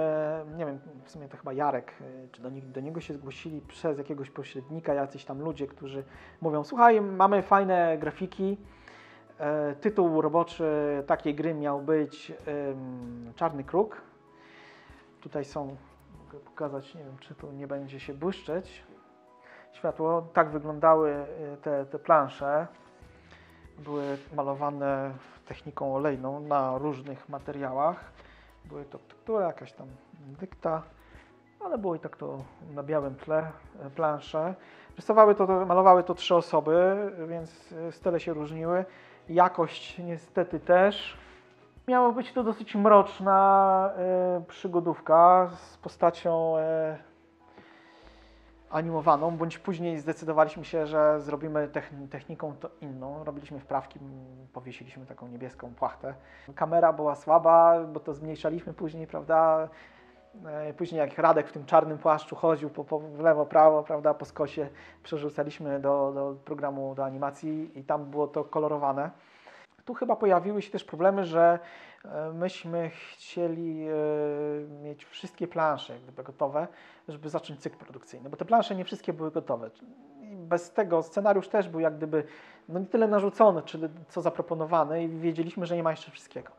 [0.57, 3.97] nie wiem, w sumie to chyba Jarek, e, czy do, do niego się zgłosili przez
[3.97, 6.03] jakiegoś pośrednika, jacyś tam ludzie, którzy
[6.41, 8.57] mówią, słuchaj, mamy fajne grafiki,
[9.39, 12.34] E, Tytuł roboczy takiej gry miał być
[13.36, 14.01] Czarny Kruk.
[15.22, 15.76] Tutaj są,
[16.26, 18.84] mogę pokazać, nie wiem czy tu nie będzie się błyszczeć.
[19.72, 22.68] Światło, tak wyglądały e, te, te plansze.
[23.80, 25.11] Były malowane
[25.47, 28.11] techniką olejną na różnych materiałach.
[28.65, 29.88] Były to tektura, jakaś tam
[30.20, 30.84] dykta,
[31.59, 32.38] ale było i tak to
[32.74, 34.55] na białym tle e, plansze.
[34.95, 36.95] Rysowały to, malowały to trzy osoby,
[37.28, 38.86] więc e, style się różniły.
[39.30, 41.18] Jakość niestety też.
[41.88, 43.91] Miało być to dosyć mroczna
[44.47, 46.97] przygodówka z postacią e,
[48.70, 53.24] animowaną, bądź później zdecydowaliśmy się, że zrobimy techn- techniką to inną.
[53.24, 53.99] Robiliśmy wprawki,
[54.53, 56.13] powiesiliśmy taką niebieską płachtę.
[56.55, 59.70] Kamera była słaba, bo to zmniejszaliśmy później, prawda?
[60.45, 64.13] E, Później jak Radek w tym czarnym płaszczu chodził po, po w lewo, prawo, prawda,
[64.13, 64.70] po skosie,
[65.03, 69.11] przerzucaliśmy do, do programu do animacji i tam było to kolorowane.
[69.88, 71.59] Tu chyba pojawiły się też problemy, że
[72.05, 73.93] e, myśmy chcieli e,
[74.83, 76.67] mieć wszystkie plansze jak gdyby gotowe,
[77.07, 79.69] żeby zacząć cykl produkcyjny, bo te plansze nie wszystkie były gotowe.
[80.33, 82.23] Bez tego scenariusz też był jak gdyby
[82.69, 86.51] no nie tyle narzucony, czy co zaproponowany i wiedzieliśmy, że nie ma jeszcze wszystkiego.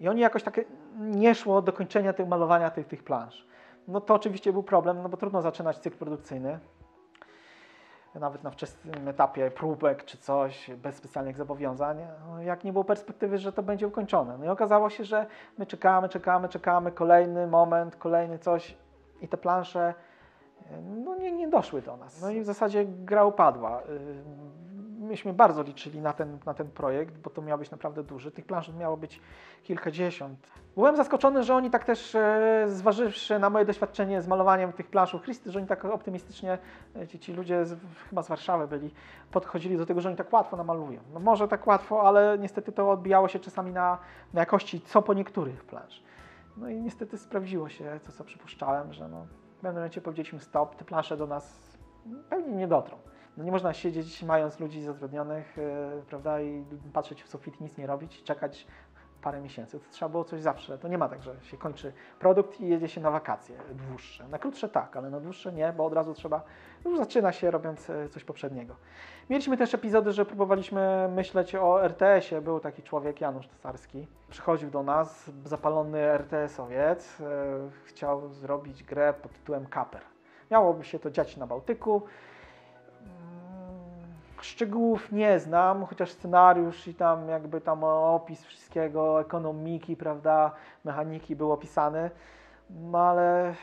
[0.00, 0.60] I oni jakoś tak
[0.98, 3.46] nie szło do kończenia tych malowania tych, tych plansz.
[3.88, 6.58] No to oczywiście był problem, no bo trudno zaczynać cykl produkcyjny.
[8.20, 13.38] Nawet na wczesnym etapie próbek czy coś, bez specjalnych zobowiązań, no jak nie było perspektywy,
[13.38, 14.38] że to będzie ukończone.
[14.38, 15.26] No i okazało się, że
[15.58, 18.76] my czekamy, czekamy, czekamy, kolejny moment, kolejny coś
[19.20, 19.94] i te plansze
[20.82, 22.20] no nie, nie doszły do nas.
[22.22, 23.82] No i w zasadzie gra upadła.
[25.04, 28.30] Myśmy bardzo liczyli na ten, na ten projekt, bo to miał być naprawdę duży.
[28.30, 29.20] Tych plansz miało być
[29.62, 30.38] kilkadziesiąt.
[30.74, 35.14] Byłem zaskoczony, że oni tak też, e, zważywszy na moje doświadczenie z malowaniem tych plansz
[35.14, 36.58] u Christy, że oni tak optymistycznie,
[36.96, 37.78] e, ci, ci ludzie z,
[38.08, 38.90] chyba z Warszawy byli,
[39.30, 41.00] podchodzili do tego, że oni tak łatwo namalują.
[41.12, 43.98] No może tak łatwo, ale niestety to odbijało się czasami na,
[44.32, 46.02] na jakości, co po niektórych plansz.
[46.56, 50.76] No i niestety sprawdziło się to, co przypuszczałem, że no, w pewnym momencie powiedzieliśmy stop,
[50.76, 51.74] te plansze do nas
[52.30, 52.96] pewnie nie dotrą.
[53.36, 57.86] No nie można siedzieć mając ludzi zatrudnionych, yy, prawda, i patrzeć w sufit, nic nie
[57.86, 58.66] robić, czekać
[59.22, 59.80] parę miesięcy.
[59.80, 60.78] To trzeba było coś zawsze.
[60.78, 63.56] To nie ma tak, że się kończy produkt i jedzie się na wakacje
[63.88, 64.28] dłuższe.
[64.28, 66.42] Na krótsze tak, ale na dłuższe nie, bo od razu trzeba,
[66.84, 68.76] już zaczyna się robiąc e, coś poprzedniego.
[69.30, 72.40] Mieliśmy też epizody, że próbowaliśmy myśleć o RTS-ie.
[72.40, 74.06] Był taki człowiek, Janusz Tasarski.
[74.28, 77.20] Przychodził do nas, zapalony RTS-owiec.
[77.20, 77.24] e,
[77.84, 80.02] Chciał zrobić grę pod tytułem Kaper.
[80.50, 82.02] Miałoby się to dziać na Bałtyku.
[84.44, 90.52] Szczegółów nie znam, chociaż scenariusz i tam jakby tam opis wszystkiego, ekonomiki, prawda,
[90.84, 92.10] mechaniki był opisany,
[92.70, 93.54] no ale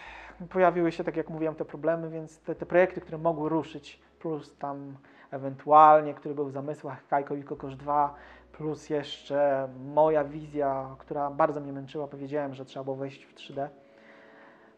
[0.49, 4.57] pojawiły się, tak jak mówiłem, te problemy, więc te, te projekty, które mogły ruszyć, plus
[4.57, 4.97] tam
[5.31, 8.15] ewentualnie, który był w zamysłach Kajko i Kokosz 2,
[8.51, 13.67] plus jeszcze moja wizja, która bardzo mnie męczyła, powiedziałem, że trzeba było wejść w 3D.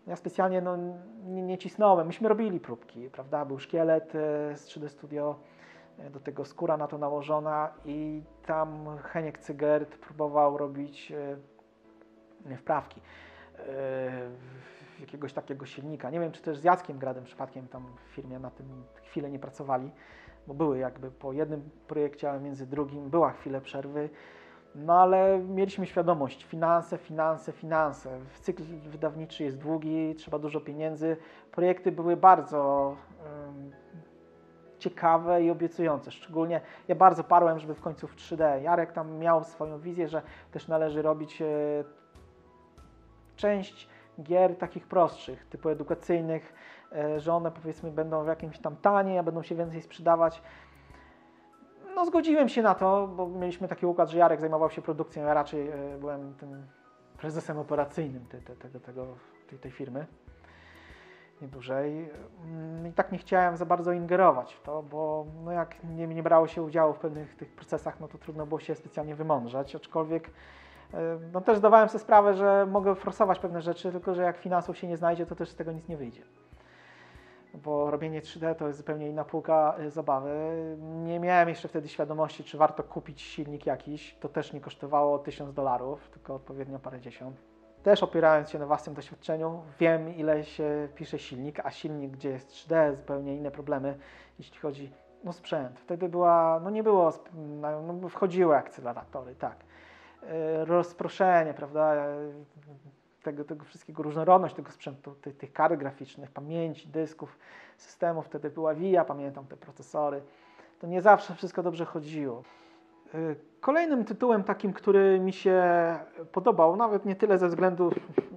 [0.08, 0.78] Ja specjalnie no,
[1.26, 2.08] nie, nie cisnąłem.
[2.08, 3.45] Myśmy robili próbki, prawda?
[3.45, 5.36] Był szkielet e, z 3D Studio,
[6.11, 11.13] do tego skóra na to nałożona i tam Heniek Cygert próbował robić
[12.51, 13.01] e, wprawki
[13.59, 14.29] e,
[14.99, 16.09] jakiegoś takiego silnika.
[16.09, 19.39] Nie wiem, czy też z Jackiem Gradem przypadkiem tam w firmie na tym chwilę nie
[19.39, 19.91] pracowali,
[20.47, 24.09] bo były jakby po jednym projekcie, ale między drugim była chwilę przerwy.
[24.75, 28.19] No ale mieliśmy świadomość, finanse, finanse, finanse.
[28.41, 31.17] Cykl wydawniczy jest długi, trzeba dużo pieniędzy.
[31.51, 32.95] Projekty były bardzo
[34.84, 36.11] ciekawe i obiecujące.
[36.11, 38.61] Szczególnie ja bardzo parłem, żeby w końcu w 3D.
[38.61, 40.21] Jarek tam miał swoją wizję, że
[40.51, 41.45] też należy robić e,
[43.36, 43.88] część
[44.23, 46.53] gier takich prostszych, typu edukacyjnych,
[46.91, 50.41] e, że one powiedzmy będą w jakimś tam taniej, a będą się więcej sprzedawać.
[51.95, 55.34] No zgodziłem się na to, bo mieliśmy taki układ, że Jarek zajmował się produkcją, ja
[55.34, 56.65] raczej e, byłem tym
[57.17, 59.07] prezesem operacyjnym te, te, tego, tego,
[59.49, 60.05] tej, tej firmy.
[61.43, 62.09] Nie dłużej.
[62.45, 66.23] Mm, I tak nie chciałem za bardzo ingerować w to, bo no jak nie, nie
[66.23, 70.29] brało się udziału w pewnych tych procesach, no to trudno było się specjalnie wymądrzać, aczkolwiek
[70.93, 74.77] e, no też zdawałem sobie sprawę, że mogę forsować pewne rzeczy, tylko że jak finansów
[74.77, 76.21] się nie znajdzie, to też z tego nic nie wyjdzie
[77.53, 80.31] bo robienie 3D to jest zupełnie inna półka y, zabawy.
[80.79, 84.15] Nie miałem jeszcze wtedy świadomości, czy warto kupić silnik jakiś.
[84.19, 87.53] To też nie kosztowało 1000 dolarów, tylko odpowiednio parędziesiąt.
[87.84, 92.49] Też opierając się na własnym doświadczeniu, wiem ile się pisze silnik, a silnik, gdzie jest
[92.49, 93.97] 3D, zupełnie inne problemy,
[94.39, 94.91] jeśli chodzi
[95.23, 95.79] no sprzęt.
[95.79, 99.57] Wtedy była, no nie było, no no wchodziły akceleratory, tak.
[100.23, 102.05] Y, Rozproszenie, prawda,
[103.23, 107.38] tego, tego wszystkiego, różnorodność tego sprzętu, tych, tych kart graficznych, pamięci, dysków,
[107.77, 110.21] systemów, wtedy była VIA, pamiętam te procesory.
[110.79, 112.43] To nie zawsze wszystko dobrze chodziło.
[113.16, 115.64] Y, Kolejnym tytułem takim, który mi się
[116.32, 117.91] podobał, nawet nie tyle ze względu,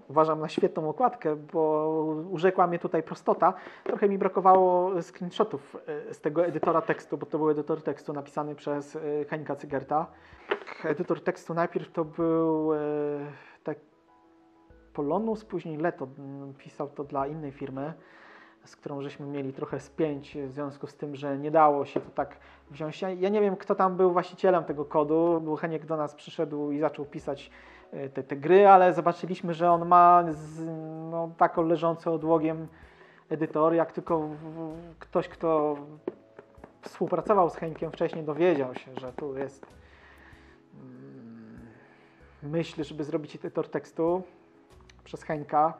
[0.09, 1.89] uważam, na świetną okładkę, bo
[2.31, 3.55] urzekła mnie tutaj prostota,
[3.85, 5.77] trochę mi brakowało screenshotów
[6.11, 10.07] y, z tego edytora tekstu, bo to był edytor tekstu napisany przez y, Henka Cygerta.
[10.85, 12.71] Edytor tekstu najpierw to był
[13.65, 13.79] tak
[14.93, 16.09] Polonus, później Leto.
[16.19, 17.93] Mm, pisał to dla innej firmy,
[18.65, 22.11] z którą żeśmy mieli trochę spięć w związku z tym, że nie dało się to
[22.11, 22.37] tak
[22.71, 23.03] wziąć.
[23.03, 26.79] Ja, nie wiem, kto tam był właścicielem tego kodu, bo Heniek do nas przyszedł i
[26.79, 27.51] zaczął pisać
[27.93, 30.67] e, te, te gry, ale zobaczyliśmy, że on ma z,
[31.11, 32.69] no, taką leżącą odłogiem
[33.31, 35.77] edytor, jak tylko w- w- ktoś, kto
[36.83, 39.67] współpracował z Henkiem wcześniej, dowiedział się, że tu jest
[40.75, 41.59] mm,
[42.43, 44.23] myśl, żeby zrobić edytor tekstu
[45.05, 45.75] przez Henka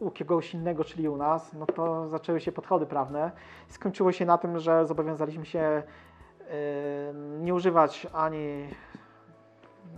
[0.00, 3.30] u kogoś innego, czyli u nas, no to zaczęły się podchody prawne.
[3.68, 5.82] Skończyło się na tym, że zobowiązaliśmy się e,
[7.40, 8.68] nie używać ani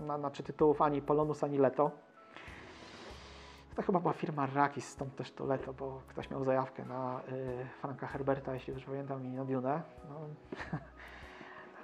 [0.07, 1.91] na, znaczy tytułów ani Polonus, ani Leto.
[3.77, 7.67] To chyba była firma Rakis, stąd też to Leto, bo ktoś miał zajawkę na y,
[7.81, 9.83] Franka Herberta, jeśli już pamiętam, i na Dune.
[10.09, 10.21] No.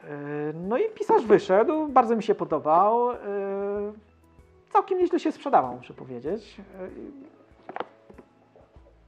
[0.04, 3.10] Y, no i pisarz wyszedł, bardzo mi się podobał.
[3.10, 3.16] y,
[4.70, 6.60] Całkiem nieźle się sprzedawał, muszę powiedzieć.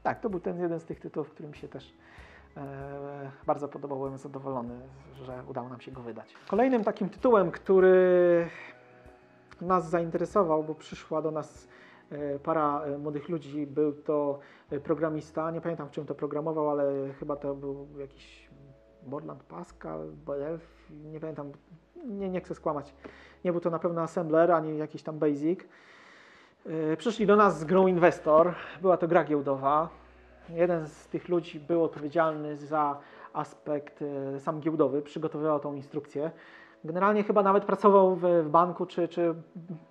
[0.04, 1.94] Tak, to był ten jeden z tych tytułów, który mi się też
[2.56, 3.98] e, bardzo podobał.
[3.98, 4.80] Byłem zadowolony,
[5.14, 6.34] że udało nam się go wydać.
[6.48, 8.48] Kolejnym takim tytułem, który
[9.60, 11.68] nas zainteresował, bo przyszła do nas
[12.10, 14.38] e, para e, młodych ludzi, był to
[14.70, 18.50] e, programista, nie pamiętam w czym to programował, ale chyba to był jakiś
[19.02, 21.52] Borland Pascal, BF, nie pamiętam,
[22.04, 22.94] nie, nie chcę skłamać.
[23.44, 25.60] Nie był to na pewno Assembler, ani jakiś tam Basic.
[26.66, 29.88] E, Przyszli do nas z grą Inwestor, była to gra giełdowa.
[30.48, 32.98] Jeden z tych ludzi był odpowiedzialny za
[33.32, 36.30] aspekt e, sam giełdowy, przygotowywał tą instrukcję.
[36.84, 39.34] Generalnie chyba nawet pracował w, w banku, czy, czy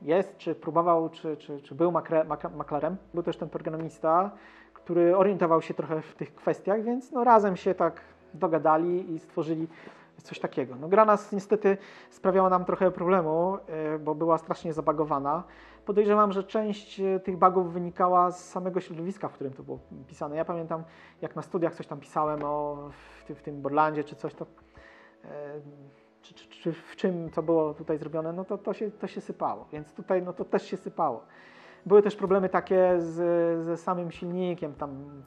[0.02, 2.98] jest, czy próbował, czy, czy, czy był makre, mak, maklerem.
[3.14, 4.32] Był też ten programista,
[4.74, 8.02] który orientował się trochę w tych kwestiach, więc no razem się tak
[8.34, 9.68] dogadali i stworzyli
[10.24, 10.76] coś takiego.
[10.76, 11.78] No gra nas niestety
[12.10, 15.44] sprawiała nam trochę problemu, e, bo była strasznie zabagowana.
[15.86, 20.36] Podejrzewam, że część e, tych bugów wynikała z samego środowiska, w którym to było pisane.
[20.36, 20.84] Ja pamiętam,
[21.22, 24.46] jak na studiach coś tam pisałem o w, tym- w tym Borlandzie czy coś, to
[25.26, 25.62] e,
[26.22, 29.22] czy, czy, czy w czym to było tutaj zrobione, no to, to, się, to się
[29.22, 29.68] sypało.
[29.72, 31.24] Więc tutaj no to też się sypało.
[31.86, 33.16] Były też problemy takie z,
[33.66, 34.74] ze samym silnikiem.
[34.74, 35.24] Tam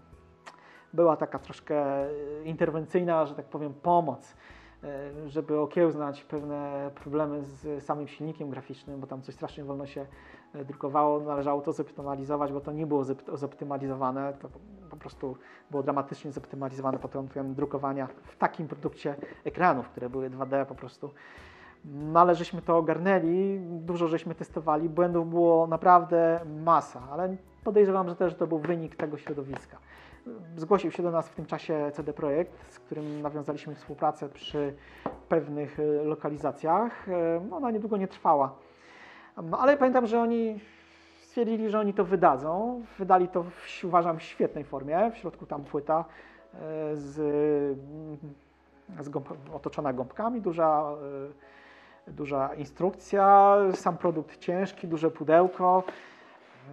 [0.93, 2.09] była taka troszkę e,
[2.45, 4.37] interwencyjna, że tak powiem, pomoc,
[5.27, 10.07] żeby okiełznać pewne problemy z samym silnikiem graficznym, bo tam coś strasznie wolno się
[10.65, 11.21] drukowało.
[11.21, 14.33] Należało to zoptymalizować, bo to nie było zop- zoptymalizowane.
[14.43, 15.37] To po- prostu
[15.71, 21.11] było dramatycznie zoptymalizowane pod kątem drukowania w takim produkcie ekranów, które były 2D po prostu.
[21.85, 28.17] No ale żeśmy to ogarnęli, dużo żeśmy testowali, błędów było naprawdę masa, ale podejrzewam, że
[28.17, 29.77] też to był wynik tego środowiska.
[30.57, 34.75] Zgłosił się do nas w tym czasie CD Projekt, z którym nawiązaliśmy współpracę przy
[35.29, 37.09] pewnych e, lokalizacjach.
[37.09, 38.55] E, Ona niedługo nie trwała.
[39.59, 40.61] Ale pamiętam, że oni
[41.23, 42.83] stwierdzili, że oni to wydadzą.
[42.99, 45.11] Wydali to, w, uważam, w świetnej formie.
[45.11, 46.05] W środku tam płyta
[46.55, 46.59] e,
[46.97, 47.19] z,
[47.79, 48.19] mm,
[49.01, 50.85] z gąb, otoczona gąbkami, duża,
[52.09, 55.83] e, duża instrukcja, sam produkt ciężki, duże pudełko.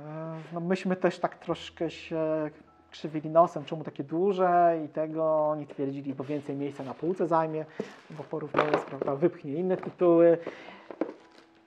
[0.05, 2.49] E, No myśmy też tak troszkę się
[2.91, 7.65] krzywili nosem, czemu takie duże i tego oni twierdzili, bo więcej miejsca na półce zajmie,
[8.09, 10.37] bo porównując, prawda, wypchnie inne tytuły.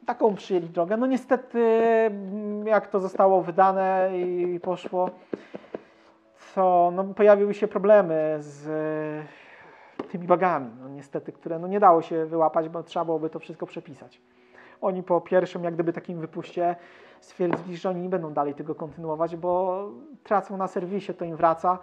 [0.07, 0.97] Taką przyjęli drogę.
[0.97, 5.11] No niestety, mm, jak to zostało wydane i poszło,
[6.57, 8.69] to no, pojawiły się problemy z
[10.01, 13.39] e, tymi bagami, no, niestety, które no, nie dało się wyłapać, bo trzeba byłoby to
[13.39, 14.21] wszystko przepisać.
[14.81, 16.77] Oni po pierwszym, jak gdyby takim wypuście,
[17.21, 19.85] stwierdzili, że oni nie będą dalej tego kontynuować, bo
[20.23, 21.79] tracą na serwisie, to im wraca.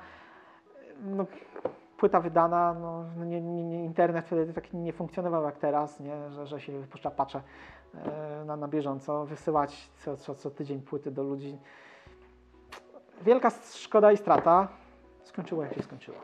[1.05, 1.25] No,
[1.97, 6.29] płyta wydana, no, no nie, nie, internet wtedy tak nie funkcjonował jak teraz, nie?
[6.29, 7.41] Że, że się wypuszcza pacze
[8.45, 11.57] na, na bieżąco, wysyłać co, co, co tydzień płyty do ludzi.
[13.21, 14.67] Wielka szkoda i strata.
[15.23, 16.17] Skończyło jak się skończyło.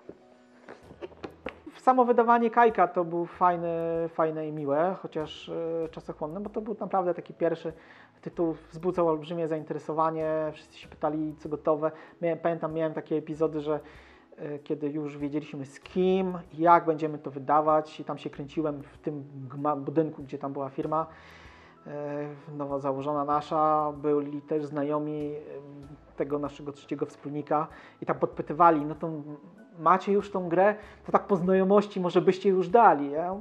[1.77, 3.69] Samo wydawanie Kajka to był fajny,
[4.09, 7.73] fajne i miłe, chociaż e, czasochłonne, bo to był naprawdę taki pierwszy
[8.21, 11.91] tytuł, wzbudzał olbrzymie zainteresowanie, wszyscy się pytali, co gotowe.
[12.21, 13.79] Miałem, pamiętam, miałem takie epizody, że
[14.37, 18.97] e, kiedy już wiedzieliśmy z kim, jak będziemy to wydawać i tam się kręciłem w
[18.97, 19.23] tym
[19.77, 21.48] budynku, gdzie tam była firma e,
[22.57, 27.67] nowo założona nasza, byli też znajomi e, tego naszego trzeciego wspólnika
[28.01, 29.11] i tam podpytywali, no to
[29.79, 30.75] macie już tą grę,
[31.05, 33.11] to tak po znajomości może byście już dali.
[33.11, 33.35] Ja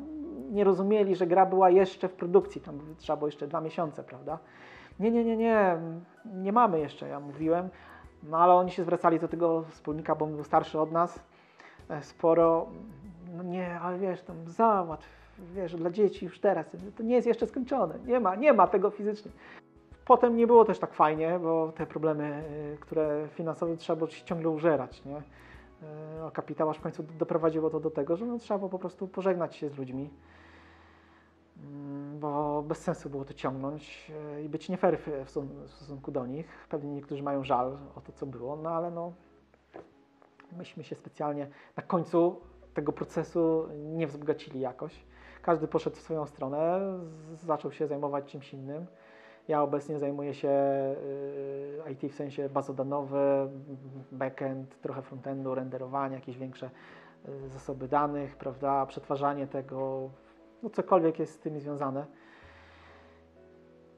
[0.51, 4.39] nie rozumieli, że gra była jeszcze w produkcji, tam trzeba było jeszcze dwa miesiące, prawda?
[5.01, 5.77] Nie, nie, nie, nie,
[6.25, 7.69] nie mamy jeszcze, ja mówiłem,
[8.23, 11.21] no ale oni się zwracali do tego wspólnika, bo on był starszy od nas
[11.89, 12.67] e, sporo.
[13.37, 15.09] No nie, ale wiesz, tam załatw,
[15.55, 16.67] wiesz, dla dzieci już teraz,
[16.97, 19.31] to nie jest jeszcze skończone, nie ma, nie ma tego fizycznie.
[20.05, 24.49] Potem nie było też tak fajnie, bo te problemy, y, które finansowe trzeba było ciągle
[24.49, 25.17] użerać, nie?
[25.17, 28.79] Y, A kapitał aż w końcu doprowadziło to do tego, że no, trzeba było po
[28.79, 30.11] prostu pożegnać się z ludźmi.
[31.63, 35.31] Mm, bo bez sensu było to ciągnąć e, i być nie fair w
[35.67, 36.47] stosunku do nich.
[36.69, 39.13] Pewnie niektórzy mają żal o to, co było, no ale no,
[40.57, 42.41] myśmy się specjalnie na końcu
[42.75, 45.05] tego procesu nie wzbogacili jakoś.
[45.43, 46.81] Każdy poszedł w swoją stronę,
[47.35, 48.87] zaczął się zajmować czymś innym.
[49.49, 53.49] Ja obecnie zajmuję się y, IT w sensie bazodanowe,
[54.13, 56.71] backend, trochę frontendu, renderowanie, jakieś większe
[57.29, 60.11] y, zasoby danych, prawda, przetwarzanie tego,
[60.63, 62.07] no cokolwiek jest z tym związane.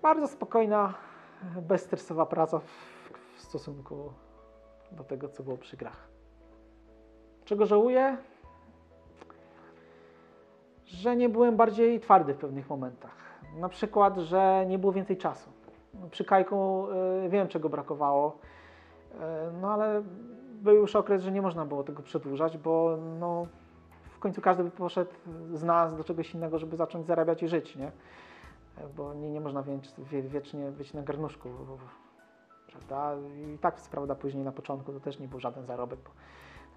[0.02, 0.94] Bardzo spokojna,
[1.62, 2.64] bezstresowa praca w,
[3.36, 4.12] w stosunku
[4.92, 6.08] do tego, co było przy grach.
[7.44, 8.16] Czego żałuję?
[10.90, 13.16] Że nie byłem bardziej twardy w pewnych momentach.
[13.56, 15.50] Na przykład, że nie było więcej czasu.
[16.10, 16.86] Przy Kajku
[17.26, 18.36] y, wiem, czego brakowało,
[19.14, 19.16] y,
[19.60, 20.02] no ale
[20.62, 23.46] był już okres, że nie można było tego przedłużać, bo no,
[24.10, 25.10] w końcu każdy by poszedł
[25.52, 27.92] z nas do czegoś innego, żeby zacząć zarabiać i żyć, nie?
[28.96, 31.48] Bo nie, nie można wie, wiecznie być na garnuszku,
[32.66, 33.14] prawda?
[33.54, 36.10] I tak, prawda, później na początku to też nie był żaden zarobek, bo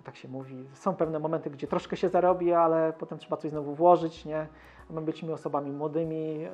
[0.03, 0.65] tak się mówi.
[0.73, 4.47] Są pewne momenty, gdzie troszkę się zarobi, ale potem trzeba coś znowu włożyć, nie?
[4.89, 6.49] My byliśmy osobami młodymi, e,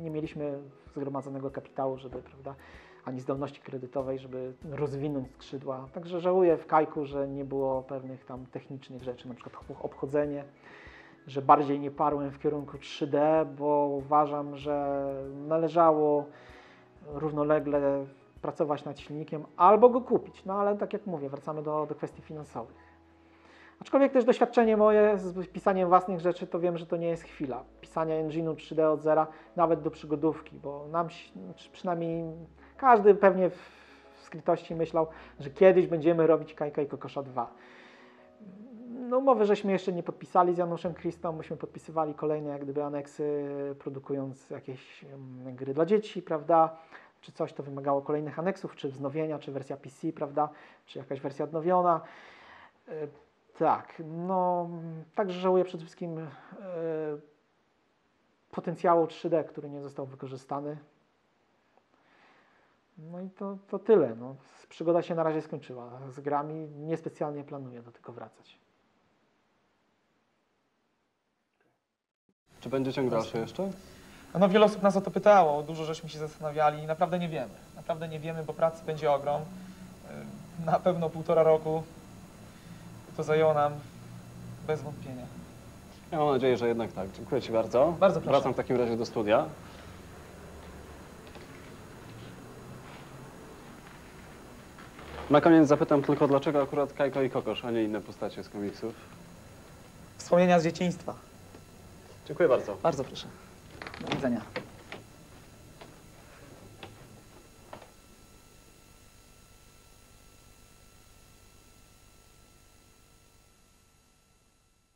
[0.00, 0.58] nie mieliśmy
[0.94, 2.54] zgromadzonego kapitału, żeby, prawda,
[3.04, 5.88] ani zdolności kredytowej, żeby rozwinąć skrzydła.
[5.92, 10.44] Także żałuję w Kajku, że nie było pewnych tam technicznych rzeczy, na przykład ob- obchodzenie,
[11.26, 15.06] że bardziej nie parłem w kierunku 3D, bo uważam, że
[15.48, 16.24] należało
[17.06, 18.06] równolegle
[18.42, 20.44] pracować nad silnikiem albo go kupić.
[20.44, 22.87] No ale tak jak mówię, wracamy do, do kwestii finansowych.
[23.80, 27.64] Aczkolwiek też doświadczenie moje z pisaniem własnych rzeczy, to wiem, że to nie jest chwila.
[27.80, 29.26] Pisania engine'u 3D od zera,
[29.56, 31.08] nawet do przygodówki, bo nam,
[31.72, 32.24] przynajmniej
[32.76, 33.78] każdy pewnie w,
[34.28, 35.06] skrytości myślał,
[35.40, 37.50] że kiedyś będziemy robić Kajka i Kokosza 2.
[38.88, 43.50] No umowy żeśmy jeszcze nie podpisali z Januszem Kristą, myśmy podpisywali kolejne jak gdyby aneksy,
[43.78, 45.04] produkując jakieś
[45.46, 46.76] gry dla dzieci, prawda?
[47.20, 50.48] Czy coś to wymagało kolejnych aneksów, czy wznowienia, czy wersja PC, prawda?
[50.86, 52.00] Czy jakaś wersja odnowiona.
[53.58, 54.68] E, Tak, no
[55.14, 56.26] także żałuję przede wszystkim e,
[58.50, 60.78] potencjału 3D, który nie został wykorzystany.
[62.98, 64.14] No i to, to tyle.
[64.16, 64.36] No.
[64.68, 66.00] Przygoda się na razie skończyła.
[66.08, 68.58] Z grami niespecjalnie planuję do tego wracać.
[72.60, 73.70] Czy będzie ciąg dalszy jeszcze?
[74.38, 77.54] No wiele osób nas o to pytało, dużo żeśmy się zastanawiali i naprawdę nie wiemy.
[77.76, 79.42] Naprawdę nie wiemy, bo pracy będzie ogrom.
[79.42, 81.82] Y, Na pewno półtora roku
[83.18, 83.72] to zajęło nam
[84.66, 85.26] bez wątpienia.
[86.12, 87.12] Ja mam nadzieję, że jednak tak.
[87.12, 87.94] Dziękuję Ci bardzo.
[88.00, 88.30] Bardzo proszę.
[88.30, 89.44] Wracam w takim razie do studia.
[95.30, 98.94] Na koniec zapytam tylko, dlaczego akurat Kajko i Kokosz, a nie inne postacie z komiksów?
[100.18, 101.14] Wspomnienia z dzieciństwa.
[102.26, 102.76] Dziękuję bardzo.
[102.82, 103.26] Bardzo proszę.
[104.00, 104.40] Do widzenia.